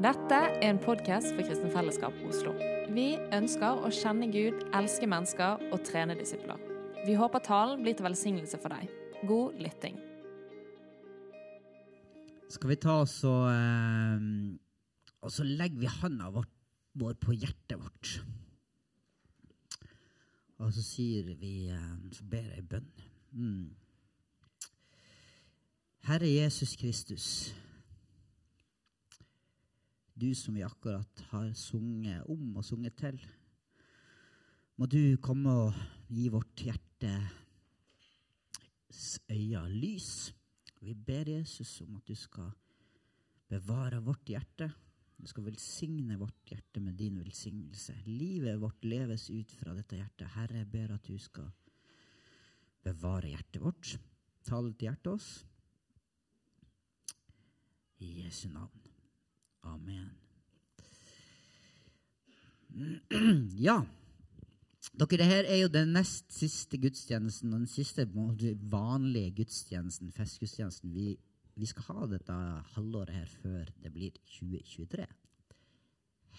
[0.00, 2.54] Dette er en podkast for Kristen Fellesskap Oslo.
[2.96, 6.56] Vi ønsker å kjenne Gud, elske mennesker og trene disipler.
[7.04, 8.88] Vi håper talen blir til velsignelse for deg.
[9.28, 9.98] God lytting.
[12.48, 14.24] Skal vi ta oss og eh,
[15.20, 16.48] Og så legger vi handa vår,
[17.20, 18.14] på hjertet vårt.
[20.56, 22.88] Og så sier vi eh, Så ber jeg bønn.
[23.36, 23.76] Mm.
[26.08, 27.52] Herre Jesus Kristus.
[30.22, 33.16] Du som vi akkurat har sunget om og sunget til.
[34.78, 35.74] Må du komme og
[36.06, 37.32] gi vårt hjertes
[39.26, 40.30] øyne lys.
[40.78, 42.52] Vi ber Jesus om at du skal
[43.50, 44.70] bevare vårt hjerte.
[45.18, 47.94] Du skal velsigne vårt hjerte med din velsignelse.
[48.06, 50.34] Livet vårt leves ut fra dette hjertet.
[50.36, 51.50] Herre, jeg ber at du skal
[52.86, 53.98] bevare hjertet vårt.
[54.46, 55.46] Tale til hjertet oss.
[57.98, 58.81] I Jesu navn.
[59.62, 60.10] Amen.
[63.66, 63.82] Ja.
[64.98, 70.92] Dere, det her er jo den nest siste gudstjenesten, og den siste vanlige gudstjenesten, festgudstjenesten,
[70.92, 71.14] vi,
[71.56, 72.38] vi skal ha dette
[72.74, 75.06] halvåret her før det blir 2023.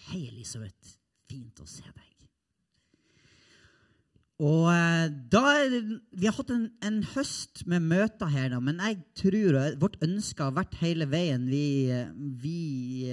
[0.08, 0.98] Hei, Elisabeth.
[1.30, 2.13] Fint å se deg.
[4.42, 5.42] Og eh, da
[6.18, 10.42] Vi har hatt en, en, høst med møter her, da, men jeg tror vårt ønske
[10.42, 11.86] har vært hele veien vi,
[12.42, 13.12] vi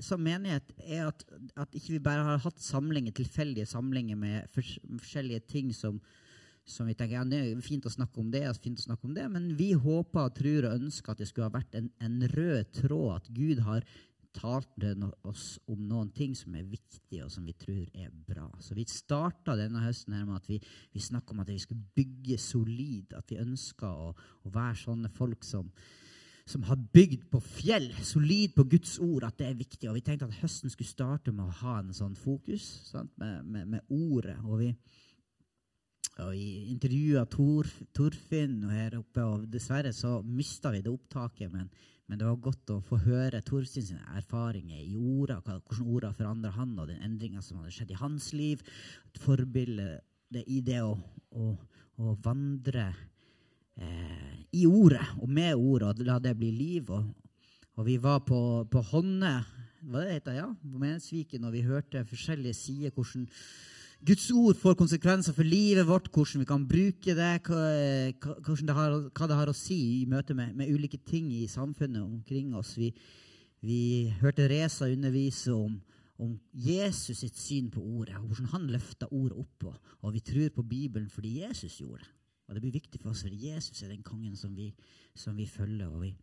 [0.00, 1.26] som menighet, er at,
[1.60, 6.00] at ikke vi bare har hatt samlinger, tilfeldige samlinger med forskjellige ting som,
[6.64, 9.16] som vi tenker ja, det er fint å snakke om det, fint å snakke om
[9.16, 12.72] det, men vi håper, tror og ønsker at det skulle ha vært en, en rød
[12.80, 13.84] tråd, at Gud har
[14.34, 14.92] talte
[15.28, 18.48] oss om noen ting som er viktige, og som vi tror er bra.
[18.60, 20.58] Så vi starta denne høsten her med at vi,
[20.92, 23.12] vi snakka om at vi skulle bygge solid.
[23.18, 25.68] At vi ønska å, å, være sånne folk som,
[26.48, 29.90] som har bygd på fjell, solid på Guds ord, at det er viktig.
[29.90, 32.66] Og vi tenkte at høsten skulle starte med å ha en sånn fokus
[33.16, 34.38] med, med, med, ordet.
[34.48, 34.72] Og vi,
[36.18, 41.52] og vi intervjua Tor, Torfinn her oppe, og dessverre så mista vi det opptaket.
[41.52, 41.70] men
[42.08, 46.50] men det var godt å få høre Torstein sine erfaringer i orda, hvordan orda forandra
[46.56, 48.62] han, og den endringa som hadde skjedd i hans liv.
[49.08, 50.00] Et forbilde
[50.42, 50.92] i det å,
[51.38, 51.48] å,
[52.02, 52.90] å vandre
[53.76, 56.92] eh, i ordet og med ordet, og la det bli liv.
[56.92, 57.08] Og,
[57.78, 59.36] og vi var på, på Honne,
[59.82, 63.28] hva det heter, ja, på Mensviken, og vi hørte forskjellige sider hvordan
[64.02, 68.94] Guds ord får konsekvenser for livet vårt, hvordan vi kan bruke det, hva, det, har,
[69.14, 72.72] hva det har, å si i møte med, med, ulike ting i samfunnet omkring oss.
[72.80, 72.88] Vi,
[73.62, 75.76] vi hørte Reza undervise om,
[76.18, 79.68] om Jesus sitt syn på ordet, og hvordan han løfta ordet opp.
[79.70, 82.10] Og, og vi tror på Bibelen fordi Jesus gjorde det.
[82.48, 84.72] Og det blir viktig for oss, for Jesus er den kongen som vi,
[85.14, 85.86] som vi følger.
[85.86, 86.16] og vi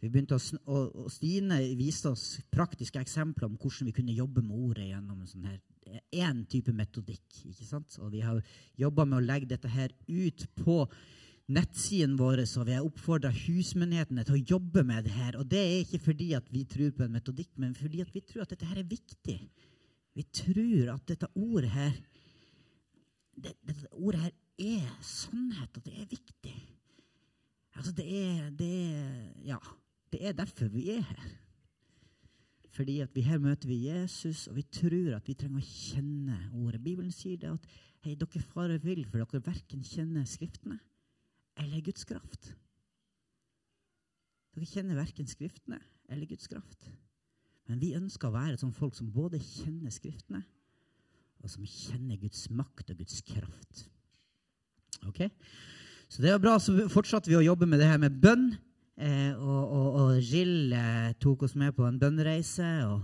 [0.00, 4.56] vi begynte å, og Stine viste oss praktiske eksempler om hvordan vi kunne jobbe med
[4.56, 5.58] ordet gjennom en sånn her
[6.12, 7.40] én type metodikk.
[7.50, 7.96] ikke sant?
[8.00, 8.40] Og vi har
[8.78, 10.84] jobba med å legge dette her ut på
[11.50, 15.38] nettsiden vår, og vi har oppfordra husmyndighetene til å jobbe med det her.
[15.40, 18.22] Og det er ikke fordi at vi tror på en metodikk, men fordi at vi
[18.22, 19.38] tror at dette her er viktig.
[20.14, 21.94] Vi tror at dette ordet her
[23.40, 26.56] det, dette ordet her er sannhet, og det er viktig.
[27.78, 29.60] Altså, det er, det er Ja.
[30.10, 31.26] Det er derfor vi er her.
[32.70, 36.38] Fordi at vi her møter vi Jesus, og vi tror at vi trenger å kjenne
[36.54, 36.82] ordet.
[36.84, 37.66] Bibelen sier det at
[38.06, 40.78] hei, dere farer vill, for dere verken kjenner Skriftene
[41.60, 42.52] eller Guds kraft.
[44.54, 46.90] Dere kjenner verken Skriftene eller Guds kraft.
[47.70, 50.42] Men vi ønsker å være sånn folk som både kjenner Skriftene,
[51.40, 53.86] og som kjenner Guds makt og Guds kraft.
[55.08, 55.26] Ok?
[56.10, 56.56] Så det var bra.
[56.60, 58.50] Så fortsatte vi å jobbe med det her med bønn.
[59.00, 62.68] Eh, og, og, og Jill eh, tok oss med på en bønnereise.
[62.84, 63.00] og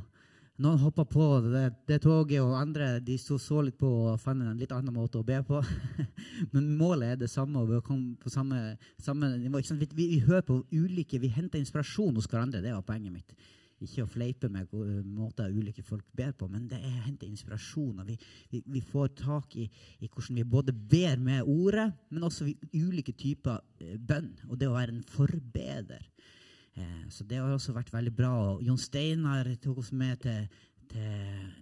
[0.61, 4.41] Noen hoppa på det, det, toget, og andre de så, så litt på og fant
[4.41, 5.61] en litt annen måte å be på.
[6.55, 7.61] Men målet er det samme.
[7.61, 9.61] og Vi komme på samme, samme nivå.
[9.61, 12.65] Vi, vi, vi, hører på ulike, vi henter inspirasjon hos hverandre.
[12.65, 13.37] Det var poenget mitt.
[13.85, 14.71] Ikke å fleipe med
[15.05, 18.01] måter ulike folk ber på, men det er å hente inspirasjon.
[18.01, 18.17] og vi,
[18.51, 19.67] vi, vi, får tak i,
[20.01, 24.33] i, hvordan vi både ber med ordet, men også ulike typer eh, bønn.
[24.49, 26.09] Og det å være en forbeder.
[26.73, 28.33] Eh, så det har også vært veldig bra.
[28.55, 30.49] og Jon Steinar tok oss med til,
[30.89, 31.53] til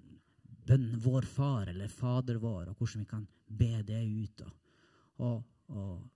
[0.64, 4.46] bønnen Vår Far, eller Fader vår, og hvordan vi kan be det ut.
[5.18, 5.42] og,
[5.74, 6.13] og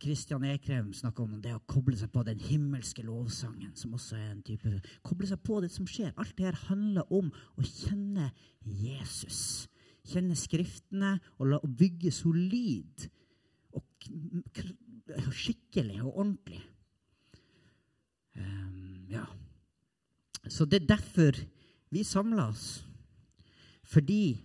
[0.00, 4.30] Kristian Ekrem snakker om det å koble seg på den himmelske lovsangen, som også er
[4.30, 4.70] en type
[5.04, 6.14] Koble seg på det som skjer.
[6.16, 8.30] Alt det her handler om å kjenne
[8.64, 9.68] Jesus.
[10.06, 13.08] Kjenne Skriftene og, la, og bygge solid
[13.76, 16.62] og skikkelig og ordentlig.
[18.36, 19.26] Um, ja.
[20.48, 21.40] Så det er derfor
[21.92, 22.68] vi samler oss.
[23.86, 24.38] Fordi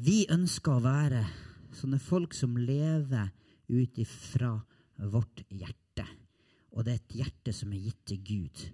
[0.00, 1.24] vi ønsker å være
[1.76, 3.30] sånne folk som lever
[3.70, 4.54] ut ifra
[5.10, 6.06] vårt hjerte.
[6.74, 8.64] Og det er et hjerte som er gitt til Gud.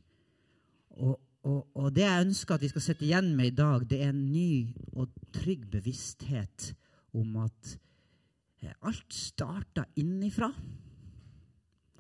[0.97, 1.17] Og,
[1.47, 4.13] og, og det jeg ønsker at vi skal sitte igjen med i dag, det er
[4.13, 6.73] en ny og trygg bevissthet
[7.17, 7.77] om at
[8.63, 10.51] eh, alt starter innifra.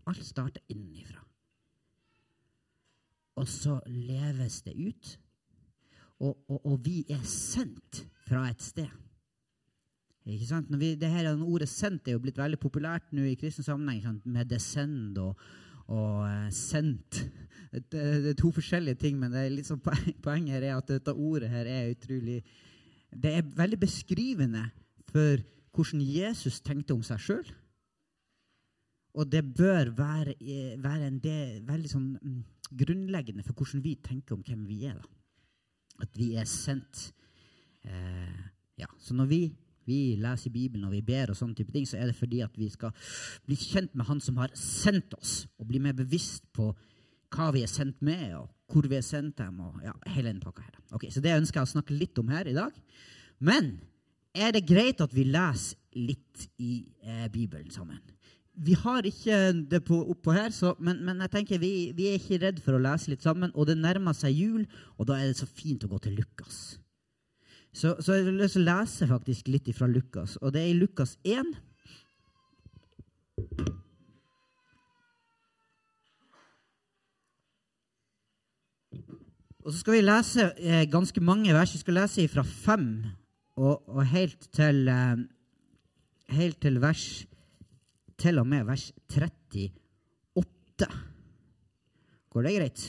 [0.07, 1.23] Alt starter innifra.
[3.37, 5.17] Og så leves det ut.
[6.25, 8.89] Og, og, og vi er sendt fra et sted.
[10.27, 10.71] Ikke sant?
[10.81, 14.03] Vi, det her Ordet 'sendt' er jo blitt veldig populært nå i kristen sammenheng.
[14.03, 14.27] Sant?
[14.27, 15.37] Med 'descend' og,
[15.87, 17.27] og uh, 'sendt'.
[17.73, 19.81] Det, det, er to forskjellige ting, men liksom
[20.23, 22.43] poenget er at dette ordet her er utrolig
[23.13, 24.71] Det er veldig beskrivende
[25.11, 25.43] for
[25.75, 27.47] hvordan Jesus tenkte om seg sjøl.
[29.17, 32.45] Og det bør være, eh, være en del, veldig sånn, um,
[32.77, 34.99] grunnleggende for hvordan vi tenker om hvem vi er.
[34.99, 35.07] da.
[36.01, 37.13] At vi er sendt.
[37.87, 38.43] Uh,
[38.77, 39.41] ja, Så når vi
[39.87, 42.59] vi leser Bibelen og vi ber, og sånne type ting, så er det fordi at
[42.59, 42.95] vi skal
[43.47, 46.73] bli kjent med Han som har sendt oss, og bli mer bevisst på
[47.35, 49.61] hva vi er sendt med, og hvor vi er sendt dem.
[49.61, 50.81] og ja, hele den pakka her.
[50.93, 52.73] Ok, Så det ønsker jeg å snakke litt om her i dag.
[53.39, 53.79] Men
[54.35, 58.01] er det greit at vi leser litt i eh, Bibelen sammen?
[58.57, 62.17] Vi har ikke det på, oppå her, så, men, men, jeg tenker vi, vi er
[62.17, 63.53] ikke redd for å lese litt sammen.
[63.55, 64.65] Og det nærmer seg jul,
[64.97, 66.79] og da er det så fint å gå til Lukas.
[67.77, 70.71] Så, så jeg har lyst til å lese faktisk litt fra Lukas, og det er
[70.71, 71.51] i Lukas 1.
[79.61, 81.75] Og så skal vi lese eh, ganske mange vers.
[81.75, 82.87] Vi skal lese fra 5
[83.61, 85.27] og, og helt, til, eh,
[86.39, 87.27] helt til vers
[88.17, 90.89] Til og med vers 38.
[92.33, 92.89] Går det greit?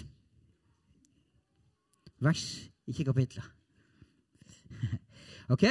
[2.23, 2.47] Vers,
[2.87, 3.56] ikke kapitler.
[5.51, 5.65] Ok?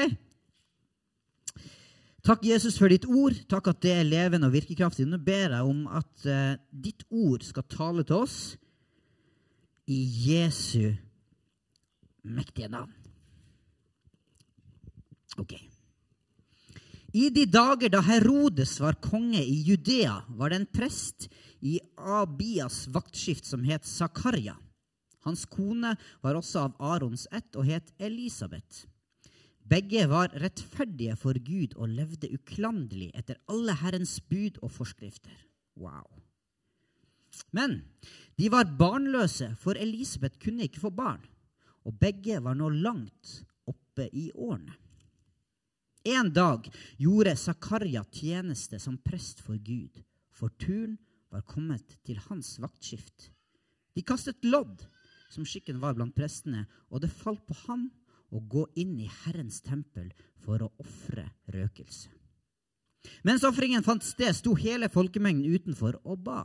[2.27, 3.37] Takk, Jesus, for ditt ord.
[3.47, 5.07] Takk at det er levende og virkekraftig.
[5.07, 8.39] Nå ber jeg om at uh, ditt ord skal tale til oss
[9.87, 10.91] i Jesu
[12.27, 12.91] mektige navn.
[15.39, 15.55] Ok.
[17.17, 21.29] I de dager da Herodes var konge i Judea, var det en prest
[21.63, 24.57] i Abias vaktskift som het Zakaria.
[25.25, 28.85] Hans kone var også av Arons ett og het Elisabeth.
[29.67, 35.35] Begge var rettferdige for Gud og levde uklanderlig etter alle Herrens bud og forskrifter.
[35.75, 36.07] Wow.
[37.51, 37.81] Men
[38.39, 41.25] de var barnløse, for Elisabeth kunne ikke få barn,
[41.85, 44.75] og begge var nå langt oppe i årene.
[46.07, 46.69] En dag
[47.03, 49.99] gjorde Zakaria tjeneste som prest for Gud,
[50.31, 50.95] for turen
[51.35, 53.33] var kommet til hans vaktskift.
[53.97, 54.85] De kastet lodd
[55.33, 57.89] som skikken var blant prestene, og det falt på ham
[58.35, 60.11] å gå inn i Herrens tempel
[60.43, 62.13] for å ofre røkelse.
[63.27, 66.41] Mens ofringen fant sted, sto hele folkemengden utenfor og ba.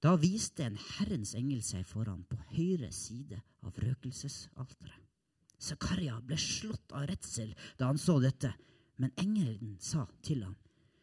[0.00, 4.96] Da viste en Herrens engel seg foran på høyre side av røkelsesalteret.
[5.60, 8.48] Zakaria ble slått av redsel da han så dette,
[9.00, 10.56] men engelen sa til ham,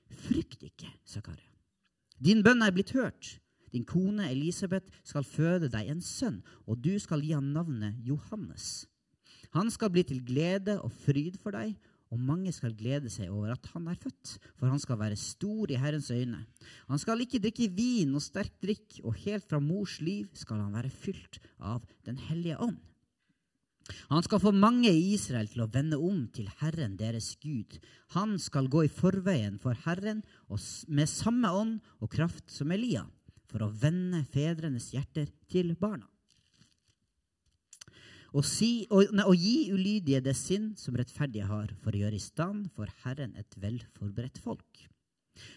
[0.08, 1.52] Frykt ikke, Zakaria.
[2.18, 3.36] Din bønn er blitt hørt.
[3.74, 8.88] Din kone Elisabeth skal føde deg en sønn, og du skal gi ham navnet Johannes.
[9.56, 11.76] Han skal bli til glede og fryd for deg,
[12.08, 15.72] og mange skal glede seg over at han er født, for han skal være stor
[15.72, 16.46] i Herrens øyne.
[16.88, 20.76] Han skal ikke drikke vin og sterk drikk, og helt fra mors liv skal han
[20.78, 22.80] være fylt av Den hellige ånd.
[24.12, 27.78] Han skal få mange i Israel til å vende om til Herren deres Gud.
[28.16, 30.24] Han skal gå i forveien for Herren
[30.88, 33.06] med samme ånd og kraft som Elia
[33.58, 36.06] for å vende fedrenes hjerter til barna.
[38.38, 42.22] Og, si, og, og, gi ulydige det sinn som rettferdige har, for å gjøre i
[42.22, 44.84] stand for Herren et velforberedt folk.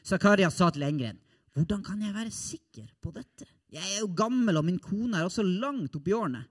[0.07, 1.19] Zakaria sa til Engren,
[1.53, 3.51] hvordan kan jeg være sikker på dette?
[3.75, 6.47] Jeg er jo gammel, og min kone er også langt oppi årene.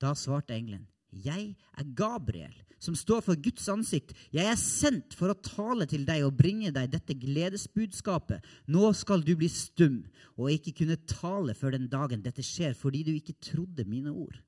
[0.00, 4.14] Da svarte engelen, jeg er Gabriel, som står for Guds ansikt.
[4.32, 8.44] Jeg er sendt for å tale til deg og bringe deg dette gledesbudskapet.
[8.72, 10.00] Nå skal du bli stum
[10.38, 14.38] og ikke kunne tale før den dagen dette skjer, fordi du ikke trodde mine ord.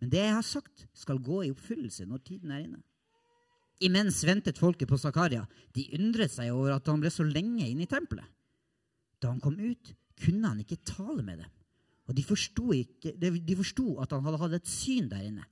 [0.00, 2.80] Men det jeg har sagt, skal gå i oppfyllelse når tiden er inne.
[3.84, 5.42] Imens ventet folket på Zakaria.
[5.76, 8.24] De undret seg over at han ble så lenge inne i tempelet.
[9.20, 11.52] Da han kom ut, kunne han ikke tale med dem.
[12.06, 15.44] Og de forsto, at han hadde hatt et syn der inne.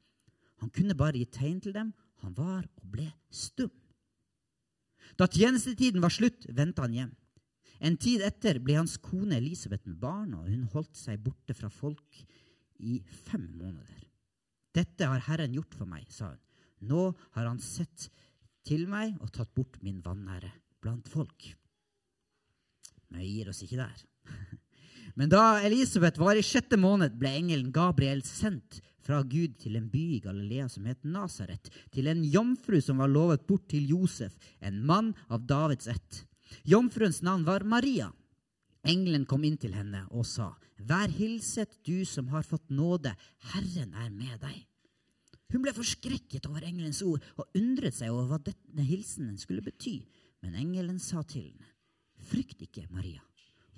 [0.65, 1.91] Han kunne bare gi tegn til dem.
[2.25, 3.69] Han var og ble stum.
[5.21, 7.11] Da tjenestetiden var slutt, vendte han hjem.
[7.85, 11.69] En tid etter ble hans kone Elisabeth med barn, og hun holdt seg borte fra
[11.69, 12.23] folk
[12.81, 14.07] i fem måneder.
[14.75, 16.41] Dette har Herren gjort for meg, sa hun.
[16.89, 17.03] Nå
[17.37, 18.09] har han sett
[18.65, 20.49] til meg og tatt bort min vanære
[20.81, 21.51] blant folk.
[23.13, 24.01] Men vi gir oss ikke der.
[25.21, 29.89] Men da Elisabeth var i sjette måned, ble engelen Gabriel sendt fra Gud til en
[29.93, 34.37] by i Galilea som het Nasaret, til en jomfru som var lovet bort til Josef,
[34.61, 36.25] en mann av Davids ett.
[36.65, 38.11] Jomfruens navn var Maria.
[38.85, 40.53] Engelen kom inn til henne og sa,
[40.85, 43.15] Vær hilset, du som har fått nåde,
[43.55, 44.65] Herren er med deg.
[45.55, 50.01] Hun ble forskrekket over engelens ord og undret seg over hva denne hilsenen skulle bety.
[50.43, 51.71] Men engelen sa til henne,
[52.25, 53.21] Frykt ikke, Maria,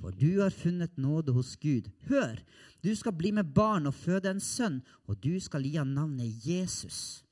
[0.00, 1.88] for du har funnet nåde hos Gud.
[2.08, 2.38] Hør,
[2.84, 6.46] du skal bli med barn og føde en sønn, og du skal gi ham navnet
[6.46, 7.24] Jesus.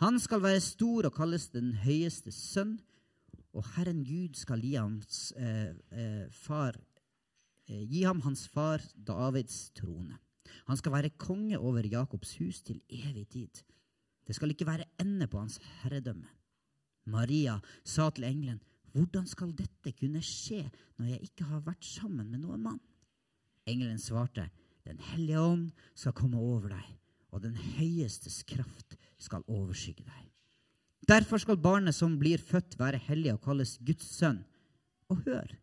[0.00, 2.78] Han skal være stor og kalles den høyeste sønn,
[3.52, 6.78] og Herren Gud skal gi, hans, eh, eh, far,
[7.68, 10.18] eh, gi ham hans far Davids trone.
[10.66, 13.62] Han skal være konge over Jakobs hus til evig tid.
[14.26, 16.28] Det skal ikke være ende på hans herredømme.
[17.04, 18.62] Maria sa til engelen,
[18.92, 20.64] hvordan skal dette kunne skje
[20.98, 22.82] når jeg ikke har vært sammen med noen mann?
[23.68, 24.50] Engelen svarte,
[24.82, 26.86] Den hellige ånd skal komme over deg,
[27.30, 30.24] og den høyestes kraft skal overskygge deg.
[31.06, 34.40] Derfor skal barnet som blir født, være hellig og kalles Guds sønn.
[35.06, 35.54] Og hør!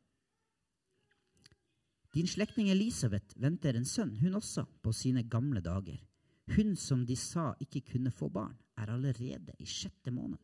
[2.15, 5.99] Din slektning Elisabeth venter en sønn, hun også, på sine gamle dager.
[6.55, 10.39] Hun som de sa ikke kunne få barn, er allerede i sjette måned.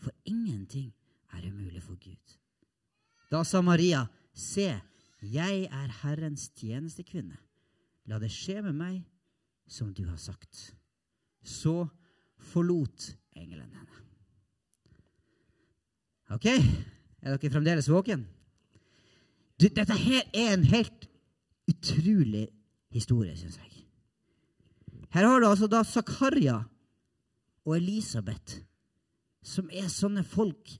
[0.00, 0.90] For ingenting
[1.36, 2.36] er umulig for Gud.
[3.30, 4.68] Da sa Maria, Se,
[5.22, 7.36] jeg er Herrens tjenestekvinne.
[8.08, 9.00] La det skje med meg
[9.70, 10.70] som du har sagt.
[11.42, 11.84] Så
[12.50, 13.98] forlot engelen henne.
[16.30, 18.22] Ok, er dere fremdeles våken?
[19.60, 21.08] Du, dette her er en helt
[21.68, 22.46] utrolig
[22.94, 23.84] historie, syns jeg.
[25.10, 26.60] Her har du altså da Zakaria
[27.66, 28.62] og Elisabeth,
[29.42, 30.70] som er sånne folk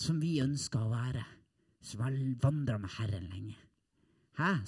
[0.00, 1.24] som vi ønsker å være,
[1.84, 3.56] som har vandra med Herren lenge.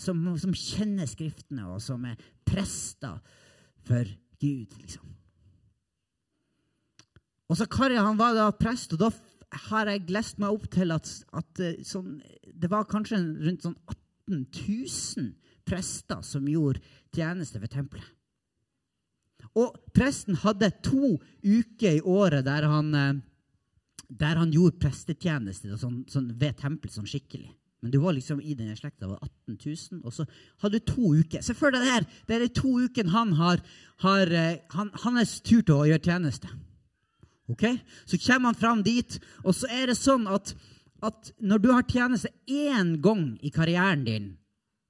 [0.01, 2.17] Som, som, kjenner Skriftene, og som er
[2.49, 3.19] prester
[3.85, 4.09] for
[4.41, 5.15] Gud, liksom.
[7.49, 9.11] Og Zakaria han var da prest, og da
[9.69, 12.19] har jeg lest meg opp til at, at sånn,
[12.53, 15.31] det var kanskje rundt sånn 18 000
[15.69, 16.83] prester som gjorde
[17.17, 18.15] tjeneste ved tempelet.
[19.57, 22.93] Og presten hadde to uker i året der han,
[24.09, 27.51] der han gjorde prestetjeneste sånn, sånn ved tempelet sånn skikkelig.
[27.83, 29.59] Men du var liksom i denne slekta var 18
[29.93, 30.25] 000, og så
[30.65, 31.45] hadde du to uker.
[31.47, 32.07] Se for deg det her!
[32.27, 33.63] Det er de to ukene han har,
[34.03, 34.33] har
[34.75, 36.51] han, hans tur til å gjøre tjeneste.
[37.49, 37.69] Ok?
[38.09, 40.51] Så kommer han fram dit, og så er det sånn at,
[41.07, 44.33] at når du har tjeneste én gang i karrieren din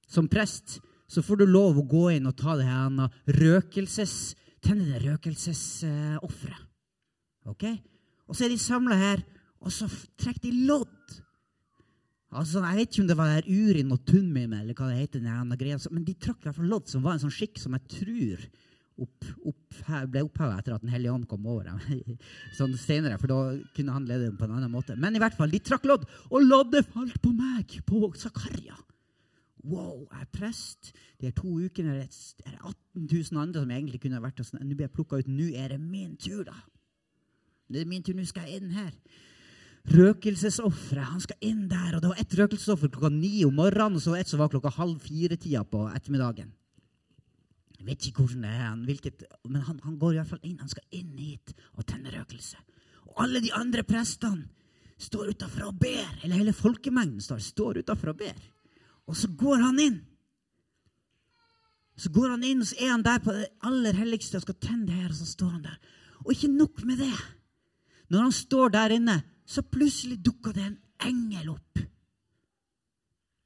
[0.09, 4.33] som prest, så får du lov å gå inn og ta det her røkelses,
[4.65, 6.65] tenne det røkelsesofferet.
[7.45, 7.69] Uh, ok?
[8.29, 9.25] Og så er de samla her,
[9.59, 9.89] og så
[10.21, 11.19] trekker de lodd.
[12.29, 15.89] Altså, Jeg vet ikke om det var der urin og tunnmim, eller hva det heter,
[15.89, 18.43] men de trakk i hvert fall lodd, som var en sånn skikk som jeg tror
[18.99, 19.79] opp, opp,
[20.11, 22.17] ble opphavet etter at Den hellige ånd kom over dem.
[22.59, 23.39] sånn senere, for da
[23.75, 24.97] kunne han lede dem på en annen måte.
[24.99, 28.77] Men i hvert fall, de trakk lodd, og loddet falt på meg, på Zakaria.
[29.67, 30.91] Wow, jeg er prest.
[31.19, 34.61] De to ukene er det 18 000 andre som egentlig kunne vært sånn.
[34.63, 35.31] Nå blir jeg plukka ut.
[35.31, 36.55] Nå er det min tur, da.
[37.69, 38.93] Det er min tur, Nå skal jeg inn her.
[39.89, 41.11] Røkelsesofferet.
[41.13, 41.95] Han skal inn der.
[41.95, 44.73] Og det var ett røkelsesoffer klokka ni om morgenen, og så ett som var klokka
[44.75, 46.51] halv fire-tida på ettermiddagen.
[47.79, 50.59] Jeg vet ikke hvordan det er, hvilket, men han, han, går fall inn.
[50.59, 52.59] Han skal inn hit og tenne røkelse.
[53.07, 54.49] Og alle de andre prestene
[54.99, 56.09] står utafor og ber.
[56.23, 58.41] Eller hele folkemengden står, står utafor og ber.
[59.07, 59.99] Og så går han inn.
[61.99, 64.59] Så går han inn, og så er han der på det aller helligste og skal
[64.59, 65.09] tenne det her.
[65.13, 65.79] Og så står han der.
[66.25, 67.15] Og ikke nok med det.
[68.09, 71.83] Når han står der inne, så plutselig dukker det en engel opp.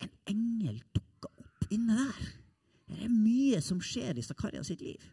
[0.03, 2.31] En engel dukker opp inne der.
[2.87, 5.03] Det er mye som skjer i Zakaria sitt liv.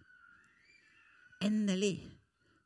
[1.40, 1.96] Endelig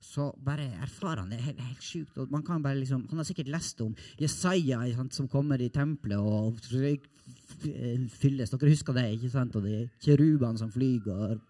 [0.05, 1.41] så bare erfarer han det.
[1.41, 2.19] helt, helt sjukt.
[2.19, 6.19] Og man kan bare liksom, han har sikkert lest om Jesaja som kommer i tempelet
[6.19, 8.51] og fylles.
[8.51, 9.57] Dere husker det, ikke sant?
[9.57, 11.41] Og de kjerubene som flyr, og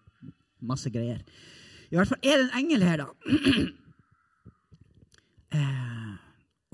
[0.61, 1.19] masse greier.
[1.91, 3.09] I hvert fall er det en engel her, da.
[5.55, 6.13] eh,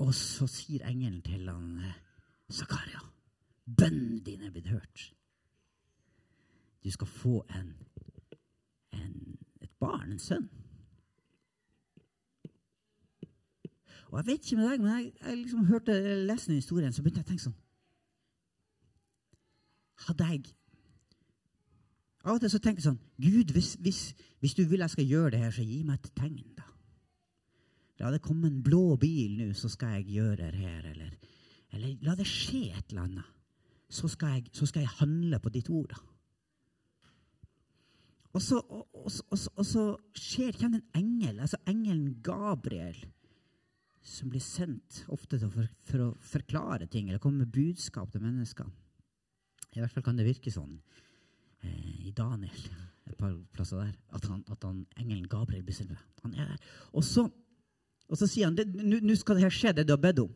[0.02, 1.80] og så sier engelen til han
[2.52, 3.00] Zakaria,
[3.66, 5.12] bønnene dine er blitt hørt.
[6.84, 7.72] Du skal få en,
[8.92, 10.50] en, et barn, en sønn.
[14.12, 17.02] Og Jeg vet ikke med deg, men jeg, jeg liksom hørte leste den historien, så
[17.02, 17.60] begynte jeg å tenke sånn
[20.08, 20.50] hadde jeg
[22.22, 24.02] Av og til så tenker jeg sånn Gud, hvis, hvis,
[24.42, 26.68] hvis, du vil jeg skal gjøre det her, så gi meg et tegn, da.
[28.02, 30.88] La det komme en blå bil nå, så skal jeg gjøre det her.
[30.90, 31.12] Eller,
[31.72, 33.38] eller la det skje et eller annet.
[33.92, 36.00] Så skal jeg, så skal jeg handle på ditt ord, da.
[38.32, 39.82] Og så, og, og, og, så
[40.16, 42.96] skjer, kommer en engel, altså engelen Gabriel,
[44.02, 48.70] som blir sendt ofte for, for, å forklare ting eller komme med budskap til mennesker.
[49.76, 50.78] I hvert fall kan det virke sånn
[51.60, 52.56] eh, i Daniel
[53.10, 55.94] et par plasser der, at, han, at han, engelen Gabriel blir sendt.
[56.24, 56.72] Han er der.
[56.96, 57.26] Og så,
[58.12, 60.32] og så sier han nå skal det her skje, det du har bedt om.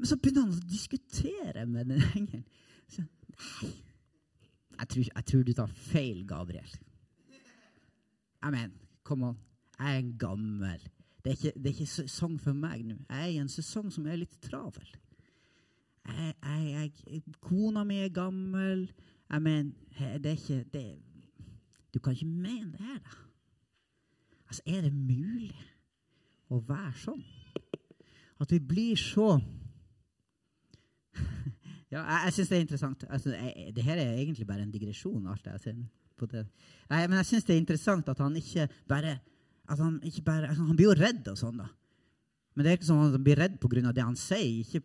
[0.00, 2.46] Men så begynner han å diskutere med den engelen.
[2.88, 3.04] Så,
[3.36, 3.74] nei,
[4.80, 6.72] jeg tror, jeg tror, du tar feil, Gabriel.
[8.40, 8.72] Mener,
[9.04, 9.36] come on.
[9.76, 10.88] Jeg er gammel.
[11.20, 12.96] Det er, ikke, det er ikke sesong for meg nå.
[13.10, 14.88] Jeg er i en sesong som er litt travel
[16.10, 18.92] jeg, jeg, jeg, Kona mi er gammel.
[19.30, 19.72] Jeg mener,
[20.18, 20.98] det er ikke det,
[21.94, 23.10] Du kan ikke mene det her, da.
[24.46, 25.54] Altså, er det mulig
[26.50, 27.22] å være sånn?
[28.40, 29.32] At vi blir så
[31.90, 33.02] Ja, jeg, jeg syns det er interessant.
[33.10, 35.26] Altså, jeg, er egentlig bare en digresjon.
[35.26, 35.80] alt jeg ser
[36.20, 36.44] på det.
[36.90, 39.18] Nei, men jeg syns det er interessant at han ikke bare
[39.70, 41.68] at han, ikke bare, altså, han blir jo redd og sånn, da.
[42.54, 43.92] Men det er ikke sånn at han blir redd pga.
[43.94, 44.80] det han sier, ikke,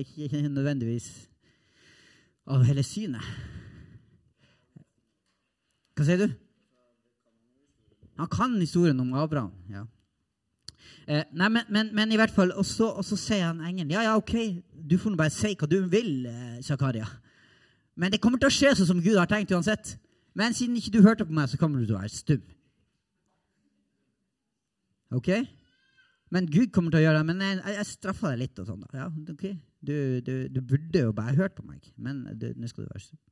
[0.00, 1.08] ikke, nødvendigvis
[2.50, 3.26] av hele synet.
[5.94, 6.30] Hva sier du?
[8.20, 9.52] Han kan historien om Abraham.
[9.68, 9.84] ja.
[11.10, 14.12] Eh, nei, men, men, men, i hvert fall, Og så sier han engelen ja, ja,
[14.18, 17.08] ok, du får bare si hva du vil, eh, Zakaria.
[17.98, 19.96] Men det kommer til å skje sånn som Gud har tenkt uansett.
[20.38, 22.44] Men siden ikke du hørte på meg, så kommer du til å være stum.
[25.18, 25.32] Ok?
[26.30, 27.26] Men Gud kommer til å gjøre det.
[27.32, 28.62] Men jeg, jeg straffa deg litt.
[28.62, 28.86] og sånn.
[28.94, 29.56] Ja, okay.
[29.82, 33.22] du, du, du, burde jo bare hørt på meg, men nå skal du være sånn.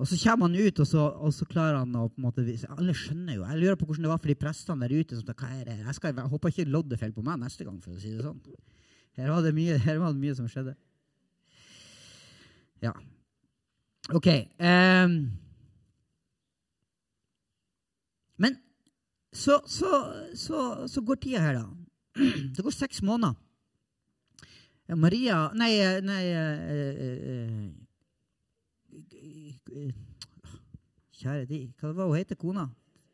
[0.00, 2.44] Og så kommer han ut, og så, og så, klarer han å på en måte
[2.46, 3.42] vise Alle skjønner jo.
[3.44, 5.18] Jeg lurer på hvordan det var for de prestene der ute.
[5.18, 5.76] Som, hva er det?
[5.82, 8.24] Jeg, skal, jeg håper ikke loddet faller på meg neste gang, for å si det
[8.24, 8.40] sånn.
[9.20, 10.74] Her var det mye, her var det mye som skjedde.
[12.82, 12.94] Ja.
[14.16, 14.30] OK.
[14.58, 15.18] Um,
[18.42, 18.56] men
[19.30, 19.92] så, så,
[20.34, 21.68] så, så, går tida her, da.
[22.56, 23.36] Det går seks måneder.
[24.92, 25.70] Maria Nei,
[26.04, 26.58] nei uh,
[27.22, 27.70] uh,
[31.22, 32.66] Kjære de, hva var hun heter kona?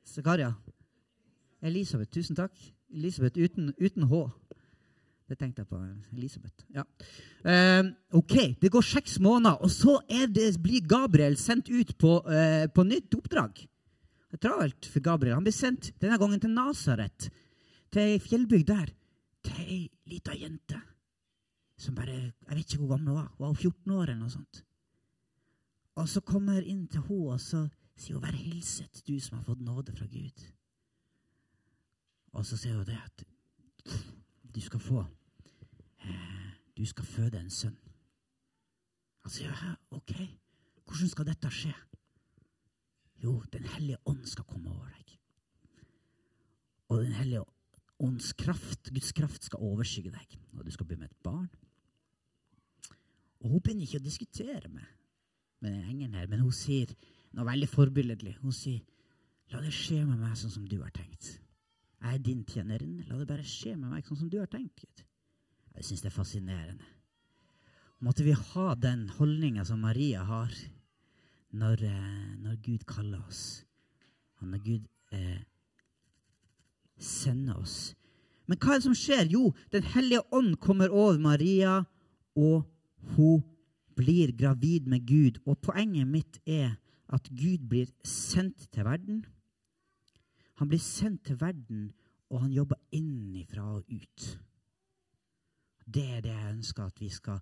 [0.06, 0.52] Zakaria?
[1.62, 2.10] Elisabeth.
[2.14, 2.54] Tusen takk.
[2.94, 4.22] Elisabeth uten, uten H.
[5.28, 5.80] Det tenkte jeg på.
[6.16, 6.64] Elisabeth.
[6.72, 6.84] Ja.
[7.44, 12.64] Uh, ok, det går seks måneder, og så det, blir Gabriel sendt ut på, uh,
[12.72, 13.60] på nytt oppdrag.
[14.28, 15.36] Det er travelt for Gabriel.
[15.36, 17.28] Han blir sendt denne gangen til Nasaret,
[17.92, 18.94] til ei fjellbygd der,
[19.44, 20.80] til ei lita jente
[21.78, 23.28] som bare Jeg vet ikke hvor gammel hun var.
[23.38, 24.62] Hun var 14 år eller noe sånt.
[25.98, 27.64] Og så kommer hun inn til henne, og så
[27.96, 30.44] sier hun 'Vær hilset, du som har fått nåde fra Gud'.
[32.32, 33.24] Og så sier hun det at
[34.54, 35.06] du skal få
[35.98, 37.78] eh, Du skal føde en sønn.
[39.22, 40.12] Han sier, 'OK,
[40.86, 41.74] hvordan skal dette skje?'
[43.22, 45.18] Jo, Den hellige ånd skal komme over deg.
[46.88, 47.44] Og Den hellige
[47.98, 50.38] ånds kraft, Guds kraft, skal overskygge deg.
[50.52, 51.50] Og du skal bli med et barn.
[53.40, 54.97] Og Hun begynner ikke å diskutere med,
[55.60, 56.92] med den engelen her, men hun sier
[57.34, 58.36] noe veldig forbilledlig.
[58.42, 58.80] Hun sier,
[59.48, 61.38] 'La det skje med meg sånn som du har tenkt.'
[61.98, 63.04] Jeg er din tjenerinne.
[63.08, 64.76] La det bare skje med meg sånn som du har tenkt.
[64.78, 65.04] Gud.
[65.74, 66.84] Jeg syns det er fascinerende.
[68.00, 70.52] Måtte vi ha den holdninga som Maria har
[71.50, 73.64] når, eh, når Gud kaller oss,
[74.38, 75.42] og når Gud eh,
[76.98, 77.94] sender oss.
[78.46, 79.26] Men hva er det som skjer?
[79.32, 81.84] Jo, Den hellige ånd kommer over Maria,
[82.36, 82.64] og
[83.16, 83.42] hun
[83.98, 85.40] blir gravid med Gud.
[85.46, 86.76] Og poenget mitt er
[87.08, 89.24] at Gud blir sendt til verden.
[90.58, 91.92] Han blir sendt til verden,
[92.30, 94.26] og han jobber innifra og ut.
[95.86, 97.38] Det er det jeg ønsker at vi skal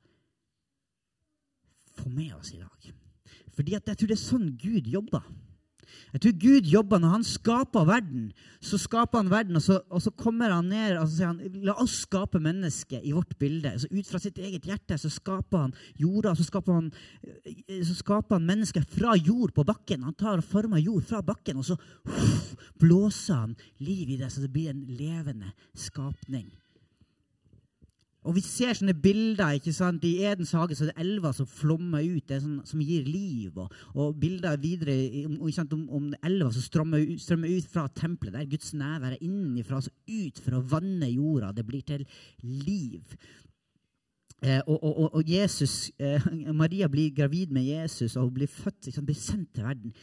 [1.97, 2.93] få med oss i dag.
[3.57, 5.25] Fordi jeg tror det er sånn Gud jobber.
[6.15, 10.03] Jeg tror Gud jobber Når han skaper verden, så skaper han verden, og så, og
[10.03, 13.73] så kommer han ned og så sier han, La oss skape mennesket i vårt bilde.
[13.81, 16.91] Så Ut fra sitt eget hjerte så skaper han jorda, så skaper han,
[17.69, 20.07] så skaper han mennesket fra jord på bakken.
[20.07, 24.31] Han tar og former jord fra bakken, og så uff, blåser han liv i det,
[24.33, 26.51] så det blir en levende skapning.
[28.27, 30.05] Og vi ser sånne bilder ikke sant?
[30.07, 33.07] I Edens hage så er det elver som flommer ut, det er sånn, som gir
[33.07, 33.55] liv.
[33.55, 34.97] Og, og bilder videre
[35.29, 39.81] om, om, om elver som strømmer strømmer ut, fra tempelet, der Guds nærvær er innenfra,
[39.81, 41.55] altså ut for å vanne jorda.
[41.55, 42.07] Det blir til
[42.43, 43.17] liv.
[44.43, 49.07] Eh, og, og, og, Jesus, eh, Maria blir gravid med Jesus og blir født, liksom,
[49.07, 49.95] blir sendt til verden.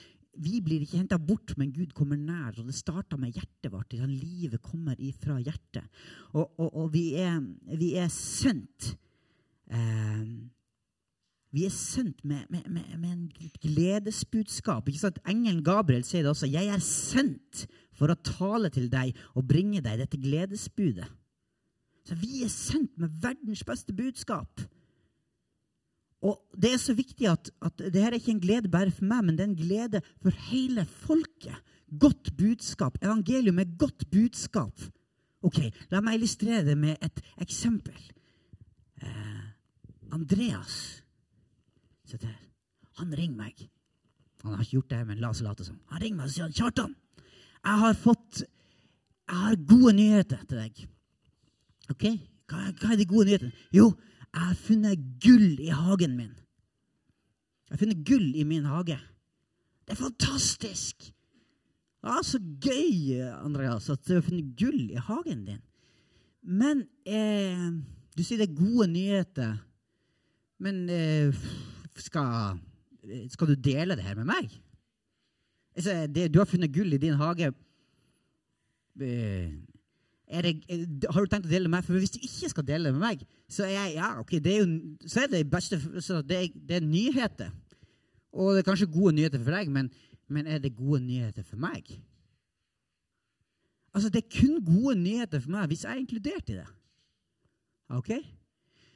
[0.41, 2.55] Vi blir ikke henta bort, men Gud kommer nær.
[2.57, 3.93] og Det starta med hjertet vårt.
[3.93, 5.85] Sånn, Livet kommer ifra hjertet.
[6.33, 7.37] Og, og vi, er,
[7.77, 8.95] vi, er, sønt.
[9.69, 10.25] eh,
[11.53, 14.89] Vi er sønt med, med, med, med en gledesbudskap.
[14.89, 15.21] Ikke sant?
[15.29, 16.49] Engelen Gabriel sier det også.
[16.49, 21.11] 'Jeg er sendt for å tale til deg og bringe deg dette gledesbudet'.
[22.03, 24.65] Så vi er sendt med verdens beste budskap.
[26.23, 29.25] Og det er så viktig at, at her er ikke en glede bare for meg,
[29.25, 31.59] men det er en glede for hele folket.
[31.99, 32.97] Godt budskap.
[33.03, 34.85] Evangelium er godt budskap.
[35.43, 35.59] Ok,
[35.91, 37.97] La meg illustrere det med et eksempel.
[39.03, 39.43] Eh,
[40.15, 41.03] Andreas
[42.21, 42.39] her.
[43.01, 43.69] Han ringer meg.
[44.43, 45.79] Han har ikke gjort det, men la oss late som.
[45.89, 46.95] Han ringer meg og sier 'Kjartan,
[47.63, 48.43] jeg har fått
[49.23, 50.87] Jeg har gode nyheter til deg.'
[51.89, 52.03] Ok,
[52.47, 53.51] hva, hva er de gode nyhetene?
[53.73, 53.93] Jo,
[54.33, 56.31] jeg har funnet gull i hagen min.
[57.69, 58.97] Jeg har funnet gull i min hage.
[59.83, 61.11] Det er fantastisk!
[62.03, 65.61] Ja, Så gøy, Andreas, at du har funnet gull i hagen din.
[66.43, 67.69] Men eh,
[68.17, 69.53] du sier det er gode nyheter.
[70.59, 71.31] Men eh,
[71.95, 72.59] skal,
[73.31, 74.51] skal, du dele det her med meg?
[75.75, 77.53] Altså, det, du har funnet gull i din hage.
[78.99, 79.53] Eh,
[80.33, 80.53] er det,
[81.09, 81.85] har du tenkt å dele det med meg?
[81.87, 84.55] For hvis du ikke skal dele det med meg, så er, jeg, ja, okay, det
[84.55, 87.51] er, jo, så er det beste det er, det er, nyheter.
[88.33, 89.91] Og det er kanskje gode nyheter for deg, men,
[90.33, 91.91] men er det gode nyheter for meg?
[93.93, 96.69] Altså, Det er kun gode nyheter for meg hvis jeg er inkludert i det.
[97.93, 98.09] Ok?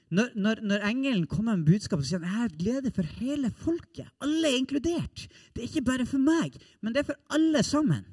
[0.09, 3.51] Når, når, når engelen kommer med budskapet, så sier han jeg har glede for hele
[3.51, 4.07] folket.
[4.23, 5.27] Alle er inkludert.
[5.53, 8.05] Det er ikke bare for meg, men det er for alle sammen.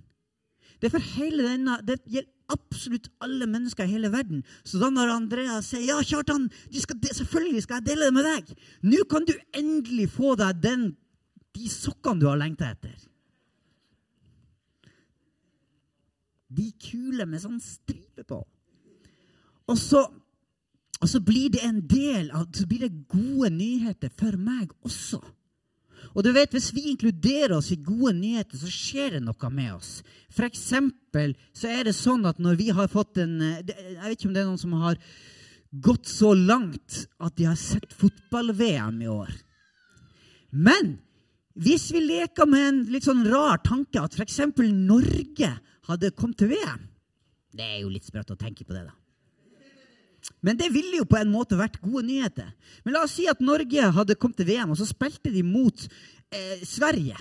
[0.85, 4.43] Det denne, det gjelder absolutt alle mennesker i hele verden.
[4.69, 8.51] Så da når Andrea sier ja, Kjartan, skal, selvfølgelig skal jeg dele det med deg,
[8.85, 10.91] nå kan du endelig få deg den,
[11.55, 12.99] de sokkene du har lengta etter.
[16.55, 18.43] De kule med sånn stripe på.
[19.65, 20.03] Og så,
[21.01, 25.23] og så blir det en del av, så blir det gode nyheter for meg også.
[26.13, 29.75] Og du vet, Hvis vi inkluderer oss i gode nyheter, så skjer det noe med
[29.75, 30.03] oss.
[30.31, 34.19] For eksempel så er det sånn at når vi har fått en eh, Jeg vet
[34.19, 34.99] ikke om det er noen som har
[35.75, 39.33] gått så langt at de har sett fotball-VM i år.
[40.55, 40.99] Men
[41.55, 44.41] hvis vi leker med en litt sånn rar tanke at f.eks.
[44.71, 45.51] Norge
[45.89, 46.87] hadde kommet til VM
[47.55, 48.95] Det er jo litt sprøtt å tenke på det, da.
[50.45, 52.51] Men det ville jo på en måte vært gode nyheter.
[52.85, 55.87] Men la oss si at Norge hadde kommet til VM, og så spilte de mot
[55.87, 57.17] eh, Sverige.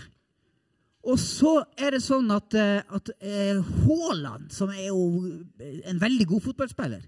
[1.03, 5.01] Og så er det sånn at, eh, at eh, Haaland, som er jo
[5.59, 7.01] en veldig god fotballspiller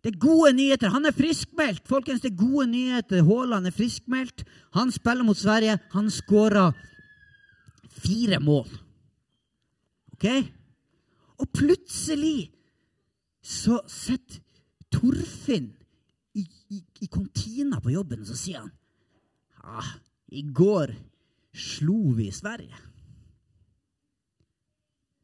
[0.00, 0.94] Det er gode nyheter.
[0.94, 1.82] Han er friskmeldt.
[1.90, 3.20] Folkens, det er gode nyheter.
[3.26, 4.46] Haaland er friskmeldt.
[4.72, 5.74] Han spiller mot Sverige.
[5.92, 6.70] Han skåra
[8.00, 8.70] fire mål.
[10.14, 10.24] OK?
[11.40, 12.48] Og plutselig
[13.44, 14.40] så sitter
[14.90, 15.70] Torfinn
[16.34, 18.70] i, i, i kantina på jobben, så sier han
[19.60, 19.90] ah,
[20.34, 20.94] i går
[21.54, 22.78] slo vi Sverige.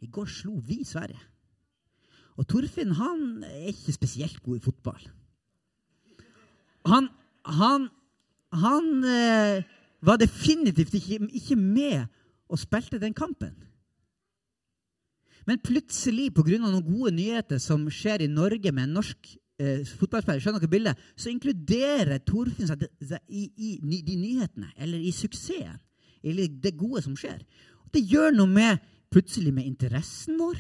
[0.03, 1.21] I går slo vi Sverige.
[2.37, 5.07] Og Torfinn han er ikke spesielt god i fotball.
[6.87, 7.09] Han,
[7.47, 7.89] han,
[8.55, 9.63] han eh,
[10.05, 12.05] var definitivt ikke, ikke med
[12.53, 13.55] og spilte den kampen.
[15.47, 16.59] Men plutselig, pga.
[16.59, 21.07] noen gode nyheter som skjer i Norge med en norsk eh, fotballspiller, skjønner dere bildet,
[21.19, 22.85] så inkluderer Torfinn seg
[23.29, 25.81] i, i, i, de nyhetene, eller i suksessen,
[26.27, 27.43] eller det gode som skjer.
[27.85, 30.59] Og det gjør noe med, plutselig med interessen vår.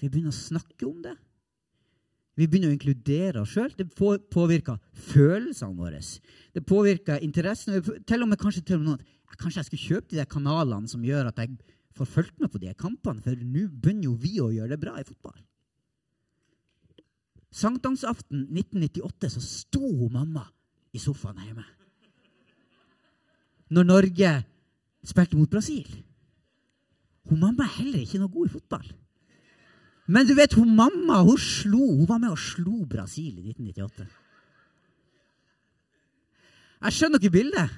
[0.00, 1.16] Vi begynner å snakke om det.
[2.36, 3.72] Vi begynner å inkludere oss sjøl.
[3.74, 4.76] Det påvirker
[5.08, 6.02] følelsene våre.
[6.52, 7.78] Det påvirker interessen.
[7.80, 10.88] Til og med kanskje til og med noen, Kanskje jeg skulle kjøpe de der kanalene
[10.88, 11.56] som gjør at jeg
[11.96, 14.94] får fulgt med på de kampene, for nå begynner jo vi å gjøre det bra
[15.00, 15.36] i fotball.
[17.56, 20.44] Sankthansaften 1998 så sto mamma
[20.92, 21.64] i sofaen hjemme.
[23.72, 24.32] Når Norge
[25.06, 25.88] spilte mot Brasil.
[27.26, 28.92] Hun mamma er heller ikke noe god i fotball.
[30.06, 34.06] Men du vet, hun mamma hun slo, hun var med og slo Brasil i 1998.
[36.86, 37.72] Jeg skjønner ikke bildet.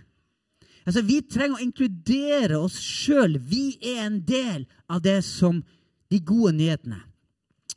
[0.85, 3.39] Altså, Vi trenger å inkludere oss sjøl.
[3.39, 5.63] Vi er en del av det som
[6.11, 7.01] de gode nyhetene.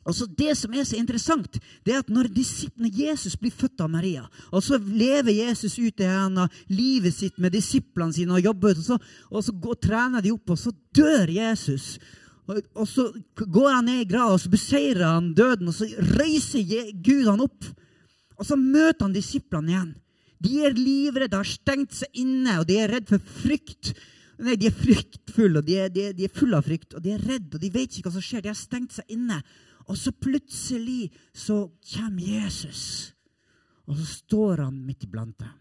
[0.04, 2.30] Og så Det som er så interessant, det er at når,
[2.76, 7.38] når Jesus blir født av Maria, og så lever Jesus ut i henne, livet sitt
[7.38, 8.98] med disiplene sine og jobber, og så,
[9.30, 11.98] og så går, trener de opp, og så dør Jesus.
[12.50, 13.06] Og, og så
[13.38, 15.86] går han ned i grava, og så beseirer han døden, og så
[16.18, 17.68] reiser Gud han opp.
[18.40, 19.92] Og så møter han disiplene igjen.
[20.42, 23.92] De er livredde, har stengt seg inne, og de er redd for frykt.
[24.42, 27.04] Nei, De er fryktfulle, og de er, de, er, de er fulle av frykt, og
[27.04, 28.42] de er redde, og de vet ikke hva som skjer.
[28.42, 29.38] De har stengt seg inne.
[29.86, 33.14] Og så plutselig så kommer Jesus,
[33.86, 35.58] og så står han midt iblant dem.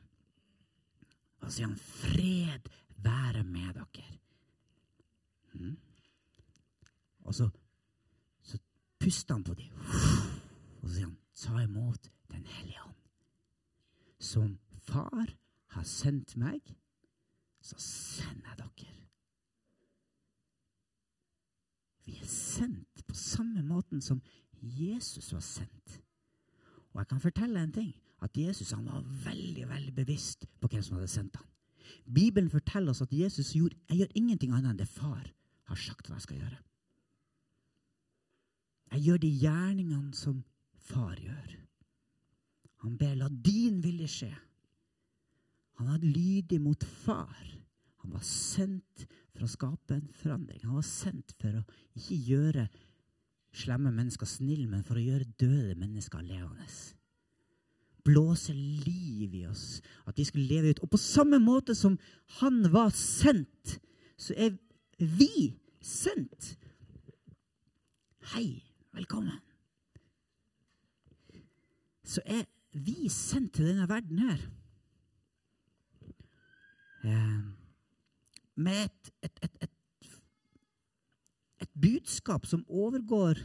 [1.42, 2.70] Og sier han, 'Fred
[3.02, 4.18] være med dere'.
[5.54, 5.78] Mm.
[7.20, 7.50] Og så,
[8.44, 8.58] så
[9.00, 9.74] puster han på dem,
[10.82, 13.08] og så sier han, 'Ta imot Den hellige ånd'.
[14.20, 15.34] Som far
[15.68, 16.62] har sendt meg,
[17.62, 18.94] så sender jeg dere.
[22.12, 24.20] Vi er sendt på samme måten som
[24.62, 26.00] Jesus var sendt.
[26.92, 30.98] Og jeg kan fortelle en ting, at Jesus var veldig veldig bevisst på hvem som
[30.98, 31.48] hadde sendt ham.
[32.06, 35.24] Bibelen forteller oss at Jesus gjorde, jeg gjør ingenting annet enn det far
[35.72, 36.60] har sagt hva jeg skal gjøre.
[38.92, 40.44] Jeg gjør de gjerningene som
[40.92, 41.56] far gjør.
[42.84, 44.32] Han ber la din vilje skje.
[45.80, 47.61] Han var lydig mot far.
[48.02, 50.64] Han var sendt for å skape en forandring.
[50.66, 51.66] Han var sendt for å
[51.98, 52.66] ikke gjøre
[53.54, 56.68] slemme mennesker snille, men for å gjøre døde mennesker levende.
[58.02, 60.82] Blåse liv i oss, at vi skulle leve ut.
[60.82, 62.00] Og på samme måte som
[62.40, 63.78] han var sendt,
[64.18, 64.56] så er
[64.98, 66.56] vi sendt.
[68.34, 68.64] Hei,
[68.96, 69.38] velkommen.
[72.02, 74.42] Så er vi sendt til denne verden her.
[77.02, 77.61] Eh,
[78.62, 80.16] med et, et, et, et,
[81.66, 83.42] et budskap som overgår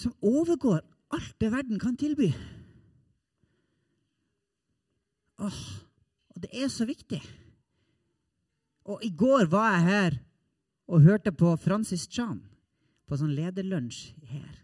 [0.00, 0.80] Som overgår
[1.12, 2.30] alt det verden kan tilby.
[5.40, 5.60] Åh,
[6.30, 7.20] og det er så viktig.
[8.84, 10.16] Og i går var jeg her
[10.90, 12.40] og hørte på Francis Chan
[13.08, 14.56] på sånn lederlunsj her.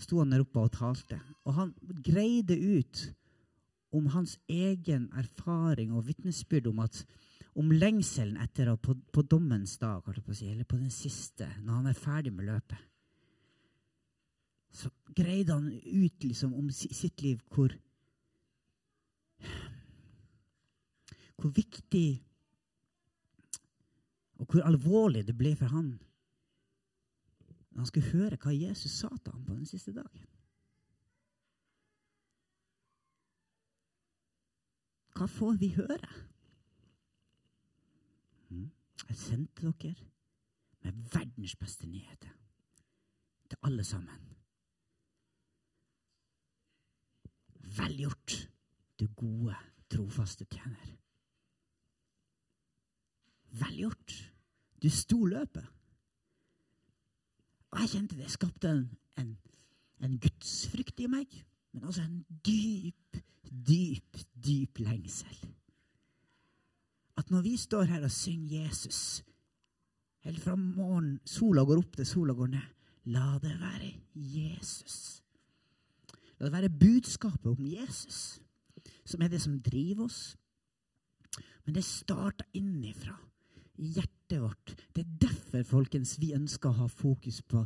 [0.00, 1.18] Sto han der oppe og talte.
[1.46, 3.04] Og han greide ut
[3.92, 6.80] om hans egen erfaring og vitnesbyrd om
[7.60, 11.74] om lengselen etter å på, på dommens dag, på si, eller på den siste, når
[11.74, 12.88] han er ferdig med løpet.
[14.72, 17.74] Så greide han ut liksom om sitt liv hvor
[21.42, 22.22] Hvor viktig
[24.38, 25.88] og hvor alvorlig det ble for han
[27.72, 30.31] når han skulle høre hva Jesus sa til ham på den siste dagen.
[35.16, 36.08] Hva får vi høre?
[38.48, 38.70] Mm.
[39.08, 39.94] Jeg sendte dere
[40.82, 42.32] med verdens beste nyheter
[43.48, 44.28] til alle sammen.
[47.76, 48.50] Vel gjort,
[49.00, 49.56] du gode,
[49.90, 50.96] trofaste tjener.
[53.52, 54.32] Vel gjort.
[54.82, 55.66] Du sto løpet.
[57.70, 58.82] Og jeg kjente det skapte en,
[59.20, 59.36] en,
[60.04, 61.36] en gudsfrykt i meg,
[61.72, 63.20] men også en dyp,
[63.52, 65.36] dyp, dyp lengsel.
[67.18, 69.22] At når vi står her og synger Jesus,
[70.24, 72.70] helt fra morgenen, sola går opp til sola går ned,
[73.12, 75.20] la det være Jesus.
[76.38, 78.40] La det være budskapet om Jesus
[79.04, 80.36] som er det som driver oss.
[81.64, 83.14] Men det starter innifra
[83.78, 84.74] i hjertet vårt.
[84.94, 87.64] Det er derfor folkens, vi ønsker å ha fokus på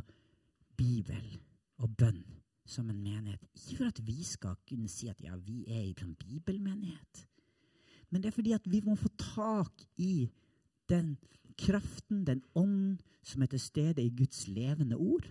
[0.77, 1.37] Bibel
[1.81, 2.36] og bønn
[2.67, 3.41] som en menighet.
[3.55, 7.23] Ikke for at vi skal kunne si at ja, vi er en bibelmenighet.
[8.09, 10.29] Men det er fordi at vi må få tak i
[10.89, 11.17] den
[11.57, 15.25] kraften, den ånd, som er til stede i Guds levende ord.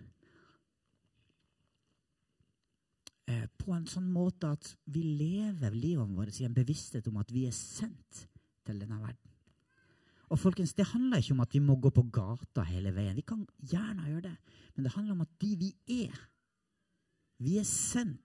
[3.27, 7.33] Eh, på en sånn måte at vi lever livet vårt i en bevissthet om at
[7.35, 8.27] vi er sendt
[8.67, 9.33] til denne verden.
[10.29, 13.15] Og folkens, Det handler ikke om at vi må gå på gata hele veien.
[13.15, 14.37] Vi kan gjerne gjøre det.
[14.75, 16.17] Men det handler om at de vi er
[17.43, 18.23] Vi er sendt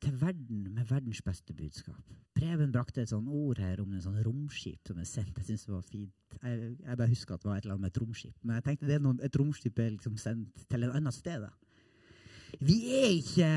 [0.00, 2.02] til verden med verdens beste budskap.
[2.36, 5.36] Preben brakte et sånt ord her om en sånn romskip som er sendt.
[5.40, 6.36] Jeg synes det var fint.
[6.42, 8.36] Jeg, jeg bare husker at det var et eller annet med et romskip.
[8.42, 11.46] Men jeg tenkte det er noe, et romskip er liksom sendt til et annet sted.
[11.46, 11.52] da.
[12.60, 13.50] Vi er ikke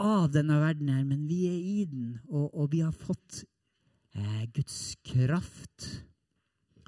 [0.00, 3.44] av denne verden her, men vi er i den, og, og vi har fått
[4.18, 5.88] eh, Guds kraft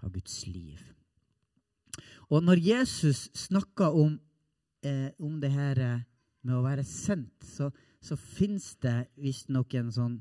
[0.03, 0.81] av Guds liv.
[2.31, 4.17] Og når Jesus snakker om,
[4.85, 6.05] eh, om det her eh,
[6.47, 10.17] med å være sendt, så, så fins det visstnok en sånn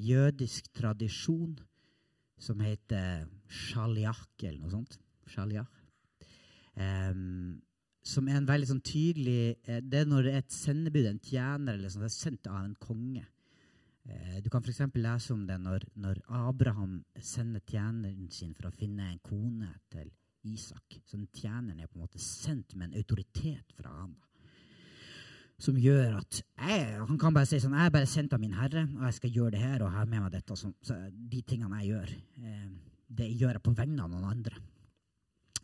[0.00, 1.58] jødisk tradisjon
[2.40, 4.96] som heter shaliach, eller noe sånt.
[5.30, 5.68] Shaliach.
[6.80, 7.60] Um,
[8.06, 11.92] som er en veldig sånn tydelig eh, Det er når et sendebud, en tjener, eller
[11.92, 13.26] sånt, er sendt av en konge.
[14.08, 14.80] Eh, du kan f.eks.
[14.96, 20.08] lese om det når, når, Abraham sender tjeneren sin for å finne en kone til
[20.48, 20.98] Isak.
[21.06, 24.16] Så den tjeneren er på en måte sendt med en autoritet fra han.
[25.60, 28.54] som gjør at jeg, Han kan bare si sånn Jeg er bare sendt av min
[28.56, 30.56] Herre, og jeg skal gjøre det her, og ha med meg dette.
[30.56, 32.68] Så, så de tingene jeg gjør, eh,
[33.08, 34.56] det gjør jeg på vegne av noen andre.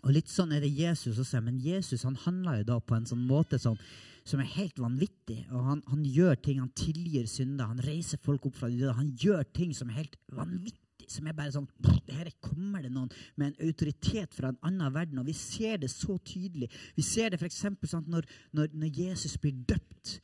[0.06, 3.08] Og litt sånn er det Jesus også, men Jesus han handler jo da på en
[3.08, 3.78] sånn måte som,
[4.22, 5.40] som er helt vanvittig.
[5.50, 8.94] Og han, han, gjør ting, han tilgir synder, han reiser folk opp fra de døde.
[9.00, 10.85] Han gjør ting som er helt vanvittig.
[11.10, 11.68] Som er bare sånn
[12.10, 15.20] Her kommer det noen med en autoritet fra en annen verden.
[15.22, 16.70] Og vi ser det så tydelig.
[16.96, 17.62] Vi ser det f.eks.
[17.86, 20.18] Sånn, når, når, når Jesus blir døpt.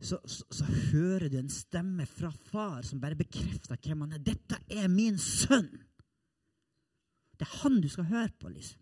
[0.00, 0.64] Så, så, så,
[0.94, 4.22] hører du en stemme fra far som bare bekrefter hvem han er.
[4.24, 5.68] 'Dette er min sønn!'
[7.36, 8.48] Det er han du skal høre på.
[8.52, 8.80] liksom.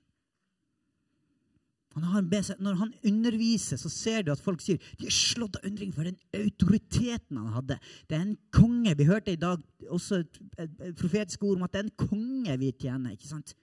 [2.02, 5.92] Han når han underviser, så ser du at folk sier de er slått av undring
[5.94, 7.78] for den autoriteten han hadde.
[8.08, 8.94] Det er en konge.
[8.98, 12.08] Vi hørte i dag også et, et, et profetisk ord om at det er en
[12.08, 13.16] konge vi tjener.
[13.16, 13.54] ikke sant?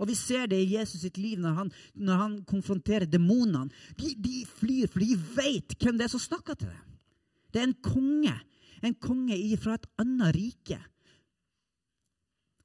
[0.00, 3.68] Og vi ser det i Jesus sitt liv når han, når han konfronterer demonene.
[3.98, 6.96] De, de, flyr, for de vet hvem det er som snakker til dem.
[7.52, 8.34] Det er en konge.
[8.82, 10.80] En konge fra et annet rike.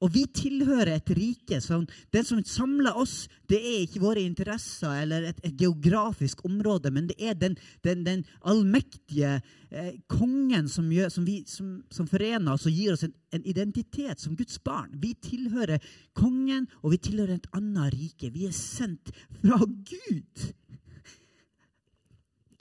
[0.04, 5.02] Og vi tilhører et rike som Det som samler oss, det er ikke våre interesser
[5.02, 7.56] eller et, et geografisk område, men det er den,
[7.86, 9.38] den, den allmektige
[9.72, 13.46] eh, kongen som, gjør, som, vi, som, som, forener oss og gir oss en, en,
[13.48, 14.92] identitet som Guds barn.
[15.02, 15.84] Vi tilhører
[16.18, 18.34] kongen, og vi tilhører et annet rike.
[18.36, 20.48] Vi er sendt fra Gud,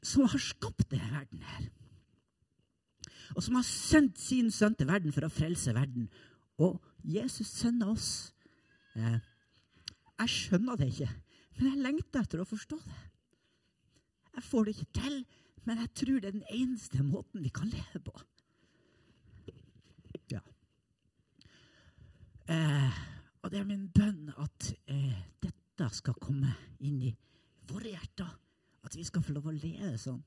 [0.06, 1.66] som har skapt denne verden her.
[3.34, 6.06] Og som har sendt sin sønn til verden for å frelse verden.
[6.62, 8.34] Og Jesus sender oss.
[8.96, 9.18] Eh,
[10.16, 11.10] jeg skjønner det ikke,
[11.58, 13.02] men jeg lengter etter å forstå det.
[14.36, 15.20] Jeg får det ikke til,
[15.68, 18.14] men jeg tror det er den eneste måten vi kan leve på.
[20.32, 20.42] Ja.
[22.50, 22.98] Eh,
[23.42, 27.14] og det er min bønn at eh, dette skal komme inn i
[27.70, 28.34] våre hjerter.
[28.86, 30.20] At vi skal få lov å leve sånn.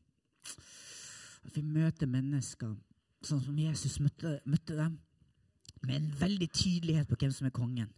[1.47, 2.73] At vi møter mennesker
[3.25, 4.97] sånn som Jesus møtte, møtte dem
[5.85, 7.89] med en veldig tydelighet på hvem som er kongen.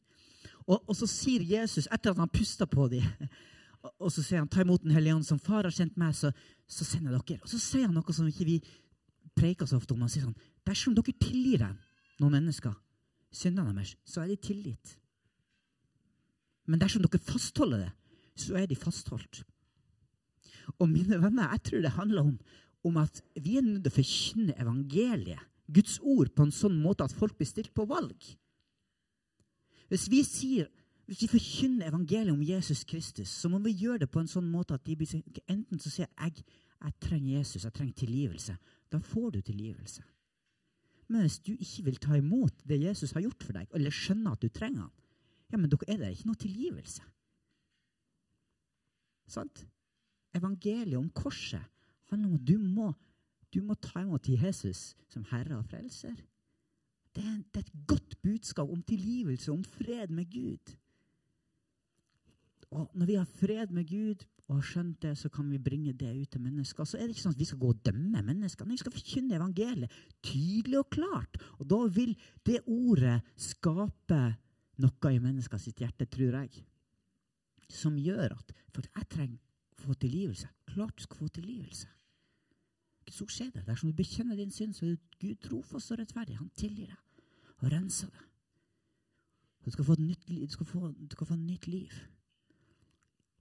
[0.68, 3.06] Og, og så sier Jesus, etter at han puster på dem,
[3.84, 6.14] og, og så sier han, ta imot Den hellige ånd, som far har kjent meg,
[6.18, 6.32] så,
[6.70, 7.46] så sender jeg dere.
[7.46, 8.60] Og så sier han noe som ikke vi
[9.38, 10.04] preker så ofte om.
[10.06, 11.78] Han sier sånn, dersom dere tilgir dem,
[12.22, 12.76] noen mennesker,
[13.34, 14.98] syndene deres, så er de tilgitt.
[16.70, 17.92] Men dersom dere fastholder det,
[18.42, 19.42] så er de fastholdt.
[20.78, 22.36] Og mine venner, jeg tror det handler om,
[22.88, 27.06] om at vi er nødt til å forkynne evangeliet Guds ord på en sånn måte
[27.06, 28.16] at folk blir stilt på valg.
[29.92, 30.70] Hvis vi sier,
[31.08, 34.48] hvis vi forkynner evangeliet om Jesus Kristus, så må vi gjøre det på en sånn
[34.52, 36.44] måte at de blir, enten så sier jeg
[36.82, 38.56] jeg trenger Jesus, jeg trenger tilgivelse.
[38.90, 40.02] Da får du tilgivelse.
[41.12, 44.34] Men hvis du ikke vil ta imot det Jesus har gjort for deg, eller skjønner
[44.34, 44.94] at du trenger han,
[45.52, 47.04] ja, men da er det ikke noe tilgivelse.
[49.30, 49.66] Sant?
[50.36, 51.68] Evangeliet om korset
[52.12, 52.90] handler om at du må
[53.52, 56.16] du må ta imot Jesus som Herre og Frelser.
[57.12, 60.76] Det er, et godt budskap om tilgivelse, om fred med Gud.
[62.72, 65.92] Og når vi har fred med Gud og har skjønt det, så kan vi bringe
[65.92, 66.88] det ut til mennesker.
[66.88, 68.68] Så er det ikke sånn at vi skal gå og dømme mennesker.
[68.68, 71.40] Nei, vi skal forkynne evangeliet tydelig og klart.
[71.60, 72.16] Og da vil
[72.48, 74.22] det ordet skape
[74.82, 76.64] noe i menneskers hjerte, tror jeg,
[77.72, 79.36] som gjør at For jeg trenger
[79.76, 80.48] å få tilgivelse.
[80.72, 81.90] Klart du skal få tilgivelse.
[83.12, 83.66] Så skjer det.
[83.68, 86.38] Dersom du bekjenner din synd, så er Gud trofast og rettferdig.
[86.40, 87.26] Han tilgir deg
[87.60, 88.28] og renser deg.
[89.66, 90.28] Du skal nytt.
[90.30, 91.92] Du skal få, du skal få et nytt liv.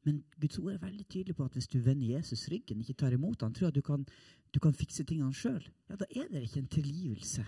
[0.02, 3.12] Men Guds ord er veldig tydelig på at hvis du vender Jesus ryggen, ikke tar
[3.12, 4.06] imot han, tror at du kan,
[4.54, 7.44] du kan fikse tingene sjøl, ja, da er det ikke en tilgivelse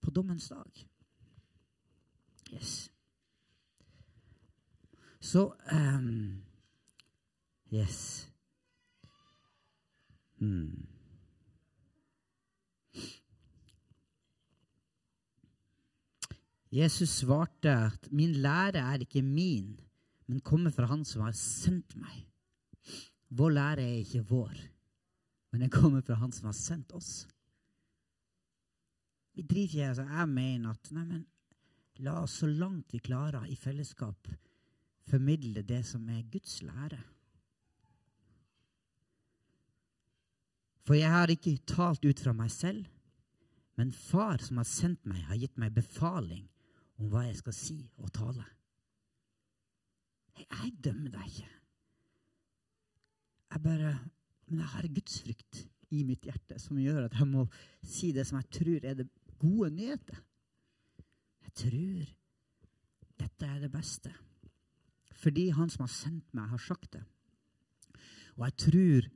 [0.00, 0.86] på dommens dag.
[2.54, 2.92] Yes.
[5.20, 6.42] Så um,
[7.72, 8.29] Yes.
[10.40, 10.86] Hmm.
[16.70, 19.74] Jesus svarte at min lære er ikke min,
[20.26, 22.26] men kommer fra Han som har sendt meg.
[23.30, 24.54] Vår lære er ikke vår,
[25.50, 27.26] men den kommer fra Han som har sendt oss.
[29.34, 31.26] Vi driter ikke altså, Jeg mener at nei, men,
[32.00, 34.30] la oss så langt vi klarer i fellesskap
[35.10, 37.00] formidle det som er Guds lære.
[40.86, 42.86] For jeg har ikke talt ut fra meg selv,
[43.78, 46.46] men Far som har sendt meg, har gitt meg befaling
[47.00, 48.44] om hva jeg skal si og tale.
[50.40, 51.50] Jeg, dømmer deg ikke.
[53.50, 53.98] Jeg bare
[54.50, 55.58] Men jeg har gudsfrykt
[55.94, 57.44] i mitt hjerte som gjør at jeg må
[57.86, 59.06] si det som jeg tror er det
[59.38, 60.18] gode nyheter.
[61.46, 62.08] Jeg tror
[63.22, 64.10] dette er det beste.
[65.22, 67.04] Fordi Han som har sendt meg, har sagt det.
[68.38, 69.08] Og jeg tror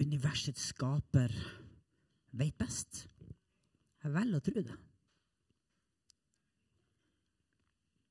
[0.00, 1.34] universets skaper
[2.36, 3.04] veit best.
[4.00, 4.78] Jeg velger å tro det.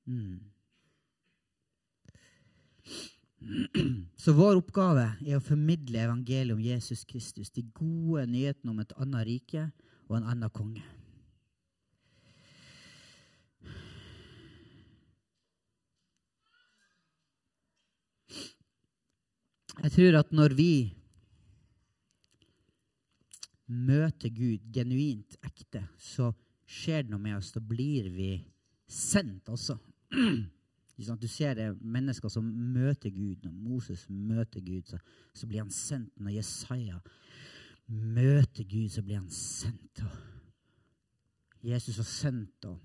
[0.09, 0.37] Mm.
[4.19, 8.95] Så vår oppgave er å formidle evangeliet om Jesus Kristus, de gode nyhetene om et
[8.99, 9.67] annet rike
[10.09, 10.83] og en annen konge.
[19.79, 20.73] Jeg tror at når vi
[23.69, 26.31] møter Gud genuint ekte, så
[26.69, 27.51] skjer det noe med oss.
[27.53, 28.31] Da blir vi
[28.89, 29.77] sendt også.
[30.99, 33.45] Du ser det mennesker som møter Gud.
[33.45, 34.97] Når Moses møter Gud, så,
[35.31, 36.11] så blir han sendt.
[36.19, 36.97] Når Jesaja
[37.87, 40.01] møter Gud, så blir han sendt.
[40.03, 42.79] Og Jesus var sendt, og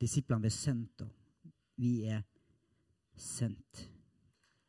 [0.00, 2.20] disiplene ble sendt, og vi er
[3.16, 3.86] sendt.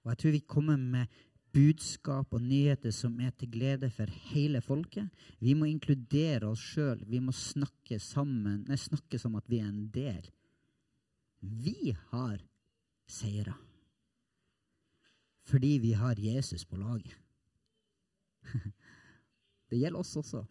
[0.03, 1.05] Og jeg tror vi kommer med
[1.51, 5.09] budskap og nyheter som er til glede for hele folket.
[5.39, 7.03] Vi må inkludere oss sjøl.
[7.07, 10.29] Vi må snakke sammen, nei, snakke som at vi er en del.
[11.41, 12.39] Vi har
[13.09, 13.55] seira.
[15.51, 17.15] Fordi vi har Jesus på laget.
[19.71, 20.43] Det gjelder oss også.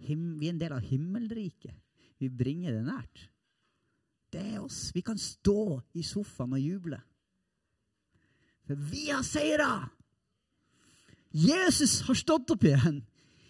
[0.00, 1.76] Vi er en del av himmelriket.
[2.20, 3.26] Vi bringer det nært.
[4.32, 4.90] Det er oss.
[4.94, 7.00] Vi kan stå i sofaen og juble.
[8.70, 9.88] For vi har seira!
[11.34, 13.00] Jesus har stått opp igjen.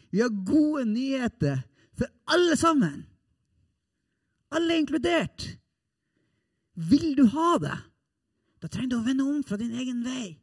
[0.08, 1.58] Vi har gode nyheter
[1.92, 3.02] for alle sammen.
[4.48, 5.44] Alle er inkludert.
[6.72, 7.76] Vil du ha det?
[8.64, 10.38] Da trenger du å vende om fra din egen vei.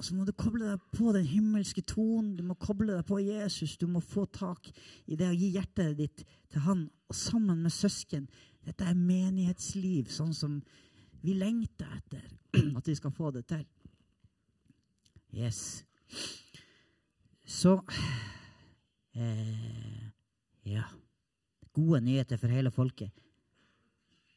[0.00, 2.38] Og så må du koble deg på den himmelske tonen.
[2.38, 3.76] Du må koble deg på Jesus.
[3.76, 4.72] Du må få tak
[5.04, 6.86] i det å gi hjertet ditt til Han.
[7.12, 8.24] Og sammen med søsken.
[8.64, 10.56] Dette er menighetsliv, sånn som
[11.24, 12.24] vi lengter etter
[12.78, 13.64] at vi skal få det til.
[15.34, 15.84] Yes.
[17.44, 17.80] Så
[19.16, 20.02] eh,
[20.64, 20.84] Ja.
[21.74, 23.10] Gode nyheter for hele folket.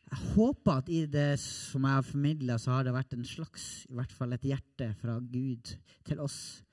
[0.07, 3.85] Jeg håper at i det som jeg har formidla, så har det vært en slags,
[3.91, 5.73] i hvert fall et hjerte fra Gud
[6.07, 6.63] til oss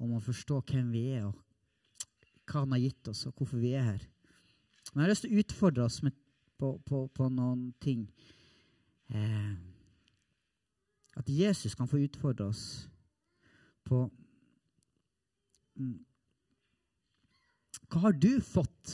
[0.00, 1.38] om å forstå hvem vi er, og
[2.50, 4.02] hva Han har gitt oss, og hvorfor vi er her.
[4.90, 6.16] Men jeg har lyst til å utfordre oss med,
[6.58, 8.08] på, på, på, noen ting.
[9.10, 9.54] Eh,
[11.18, 12.64] at Jesus kan få utfordre oss
[13.84, 14.04] på
[15.74, 15.96] mm,
[17.90, 18.92] Hva har du fått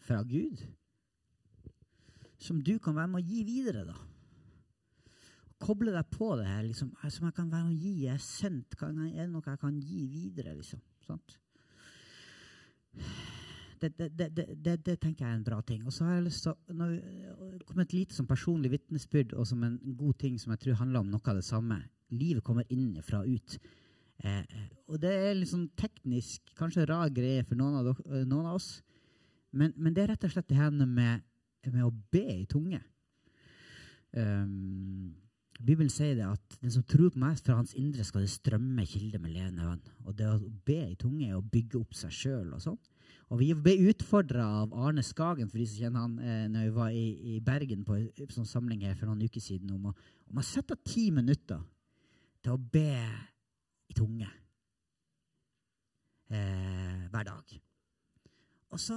[0.00, 0.62] fra Gud
[2.42, 3.98] som du kan være med å gi videre, da?
[5.62, 7.92] Koble deg på det her, liksom, som jeg kan være med å gi.
[8.08, 8.74] Jeg er sendt.
[8.82, 10.80] Er det noe jeg kan gi videre, liksom?
[11.06, 11.36] Sant?
[13.82, 15.82] Det, det, det, det, tenker jeg er en bra ting.
[15.86, 16.88] Og så har jeg lyst til å
[17.66, 21.02] komme et lite som personlig vitnesbyrd og som en god ting som jeg tror handler
[21.02, 21.80] om noe av det samme.
[22.14, 23.58] Livet kommer innenfra og ut.
[24.22, 28.60] Eh, og det er sånn teknisk, kanskje rar greie for noen av, dere, noen av
[28.60, 28.70] oss.
[29.52, 31.24] Men, men, det er rett og slett det her med,
[31.66, 32.80] med å be i tunge.
[34.12, 35.10] Um,
[35.62, 38.84] Bibelen sier det at den som tror på meg, fra hans indre skal det strømme
[38.88, 39.84] kilder med levende vann.
[40.06, 42.80] Og det å be i tunge er å bygge opp seg sjøl og sånn.
[43.32, 46.74] Og vi ble utfordra av Arne Skagen, for de som kjenner han, eh, når vi
[46.76, 49.94] var i, i Bergen på en sånn samling her for noen uker siden, om å,
[50.28, 51.62] om å sette ti minutter
[52.42, 52.92] til å be
[53.88, 54.28] i tunge
[56.32, 57.54] eh, hver dag.
[58.72, 58.96] Og, så,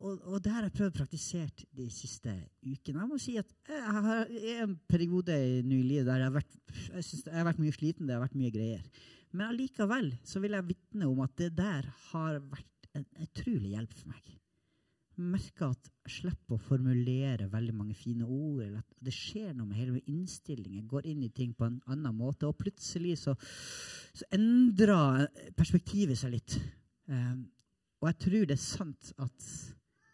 [0.00, 2.32] og, og, det har jeg prøvd å praktisere de siste
[2.66, 3.04] ukene.
[3.04, 4.32] Jeg må si at jeg har
[4.64, 6.56] en periode i livet der jeg har, vært,
[6.88, 8.08] jeg, jeg har vært mye sliten.
[8.08, 9.04] Det har vært mye greier.
[9.30, 12.66] Men allikevel så vil jeg vitne om at det der har vært
[12.96, 14.36] en utrolig hjelp for meg
[15.16, 18.62] merker at jeg slipper å formulere veldig mange fine ord.
[18.62, 20.82] eller at Det skjer noe med hele innstillingen.
[20.82, 22.46] Jeg går inn i ting på en annen måte.
[22.46, 23.34] Og plutselig så,
[24.12, 25.26] så endrer
[25.56, 26.58] perspektivet seg litt.
[27.08, 27.46] Um,
[28.02, 29.48] og jeg tror det er sant at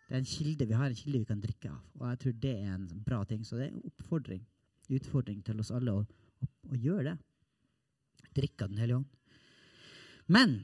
[0.09, 1.83] det er en kilde, vi har en kilde vi kan drikke av.
[1.99, 3.45] Og jeg tror det er en bra ting.
[3.45, 4.45] Så det er en oppfordring,
[4.93, 7.17] utfordring til oss alle å, å, å gjøre det.
[8.39, 9.11] Drikke av Den hellige ånd.
[10.33, 10.61] Men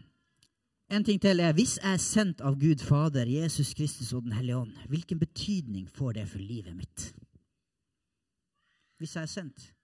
[0.89, 4.33] en ting til er, Hvis jeg er sendt av Gud Fader, Jesus Kristus og Den
[4.33, 7.15] hellige ånd, hvilken betydning får det for livet mitt?
[8.99, 9.75] Hvis jeg er sendt,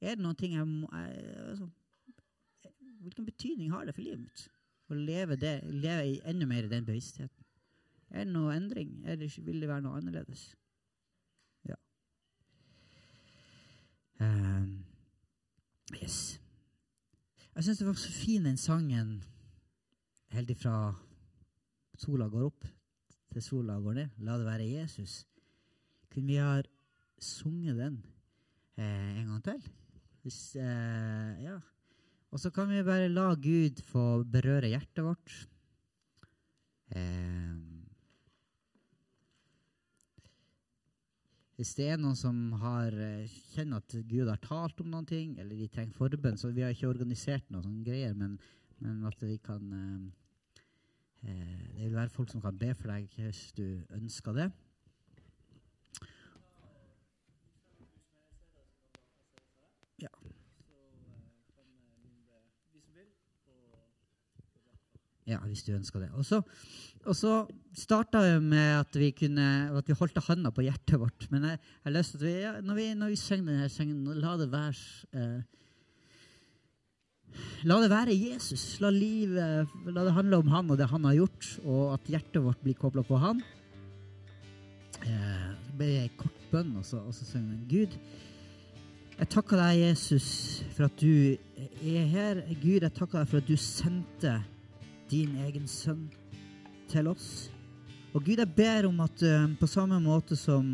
[0.00, 1.68] er det noen ting jeg må altså,
[3.02, 4.48] Hvilken betydning har det for livet mitt?
[4.90, 7.46] Å leve, det, leve i enda mer i den bevisstheten.
[8.12, 8.92] Er det noe endring?
[9.08, 10.44] Eller vil det være noe annerledes?
[11.66, 11.78] Ja.
[14.20, 14.84] Um,
[15.96, 16.38] yes.
[17.54, 19.22] Jeg syns det var så fin den sangen
[20.32, 20.76] helt ifra
[22.00, 22.64] sola går opp
[23.32, 24.16] til sola går ned.
[24.24, 25.22] La det være Jesus.
[26.12, 26.60] Kunne vi ha
[27.22, 28.00] sunget den
[28.76, 29.62] eh, en gang til?
[30.22, 31.58] Hvis, eh, ja.
[32.32, 35.34] Og så kan vi bare la Gud få berøre hjertet vårt.
[36.92, 37.56] Eh,
[41.56, 45.36] hvis det er noen som har, eh, kjenner at Gud har talt om noen ting,
[45.38, 48.38] eller de trenger forbønn, så vi har ikke organisert noen sånne greier, men,
[48.80, 50.21] men at vi kan eh,
[51.22, 53.64] Det vil være folk som kan be for deg hvis du
[53.94, 54.48] ønsker det.
[60.02, 60.10] Ja.
[65.26, 66.10] Ja, hvis du ønsker det.
[66.18, 66.42] Og så,
[67.06, 67.46] og så
[67.78, 71.28] starta vi med at vi, kunne, at vi holdt handa på hjertet vårt.
[71.30, 74.04] Men jeg jeg har lyst til at vi, når vi, når vi synger denne sangen,
[74.18, 74.74] la det være
[75.14, 75.42] eh,
[77.68, 78.80] La det være Jesus.
[78.82, 82.42] La, livet, la det handle om han og det han har gjort, og at hjertet
[82.44, 83.42] vårt blir kobla på han.
[85.02, 87.96] Eh, så ble det ei kort bønn, og så, og så vi Gud.
[89.18, 90.28] Jeg takker deg, Jesus,
[90.74, 92.42] for at du er her.
[92.62, 94.38] Gud, jeg takker deg for at du sendte
[95.12, 96.06] din egen sønn
[96.90, 97.50] til oss.
[98.12, 100.66] Og Gud, jeg ber om at uh, på samme måte som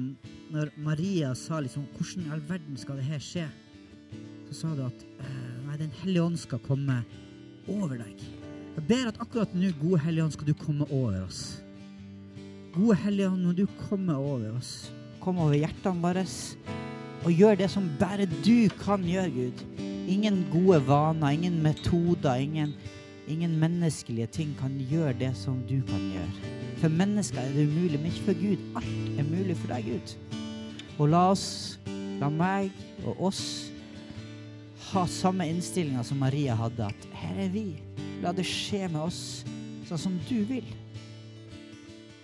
[0.49, 3.45] når Maria sa liksom Hvordan i all verden skal det her skje?
[4.49, 6.95] Så sa du at uh, Den hellige ånd skal komme
[7.71, 8.23] over deg.
[8.75, 11.61] Jeg ber at akkurat nå, gode Hellige Ånd, skal du komme over oss.
[12.75, 14.91] Gode Hellige Ånd, når du kommer over oss,
[15.23, 16.25] kom over hjertene våre
[17.27, 19.63] og gjør det som bare du kan gjøre, Gud.
[20.11, 22.75] Ingen gode vaner, ingen metoder, ingen,
[23.31, 26.53] ingen menneskelige ting kan gjøre det som du kan gjøre.
[26.83, 28.69] For mennesker er det umulig, men ikke for Gud.
[28.83, 30.19] Alt er mulig for deg, Gud.
[30.99, 31.49] Og la oss,
[32.19, 32.71] la meg
[33.07, 33.43] og oss
[34.93, 37.67] ha samme innstillinga som Maria hadde, at her er vi.
[38.23, 39.23] La det skje med oss
[39.89, 40.67] sånn som du vil.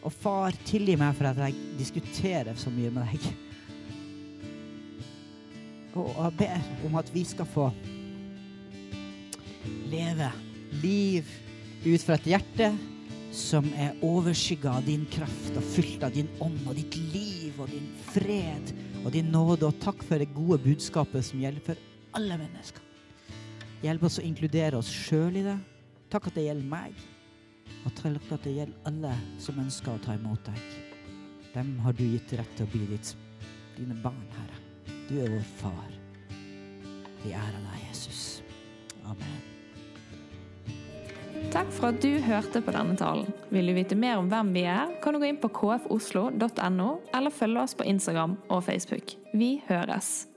[0.05, 3.29] Og far, tilgi meg for at jeg diskuterer så mye med deg.
[5.95, 7.69] Og jeg ber om at vi skal få
[9.89, 10.29] leve
[10.83, 11.29] liv
[11.85, 12.73] ut fra et hjerte
[13.35, 17.71] som er overskygga av din kraft og fylt av din ånd og ditt liv og
[17.73, 19.69] din fred og din nåde.
[19.69, 22.83] Og takk for det gode budskapet som gjelder for alle mennesker.
[23.85, 25.59] Hjelp oss å inkludere oss sjøl i det.
[26.13, 26.97] Takk at det gjelder meg.
[27.85, 29.13] Og takk at det gjelder alle
[29.43, 30.61] som ønsker å ta imot deg.
[31.55, 33.15] Dem har du gitt rett til å bli ditt,
[33.77, 34.61] dine barn, Herre.
[35.09, 35.91] Du er vår far.
[37.23, 38.43] Vi ærer deg, Jesus.
[39.05, 39.43] Amen.
[41.53, 43.29] Takk for at du hørte på denne talen.
[43.53, 47.35] Vil du vite mer om hvem vi er, kan du gå inn på kfoslo.no, eller
[47.35, 49.19] følge oss på Instagram og Facebook.
[49.37, 50.34] Vi høres!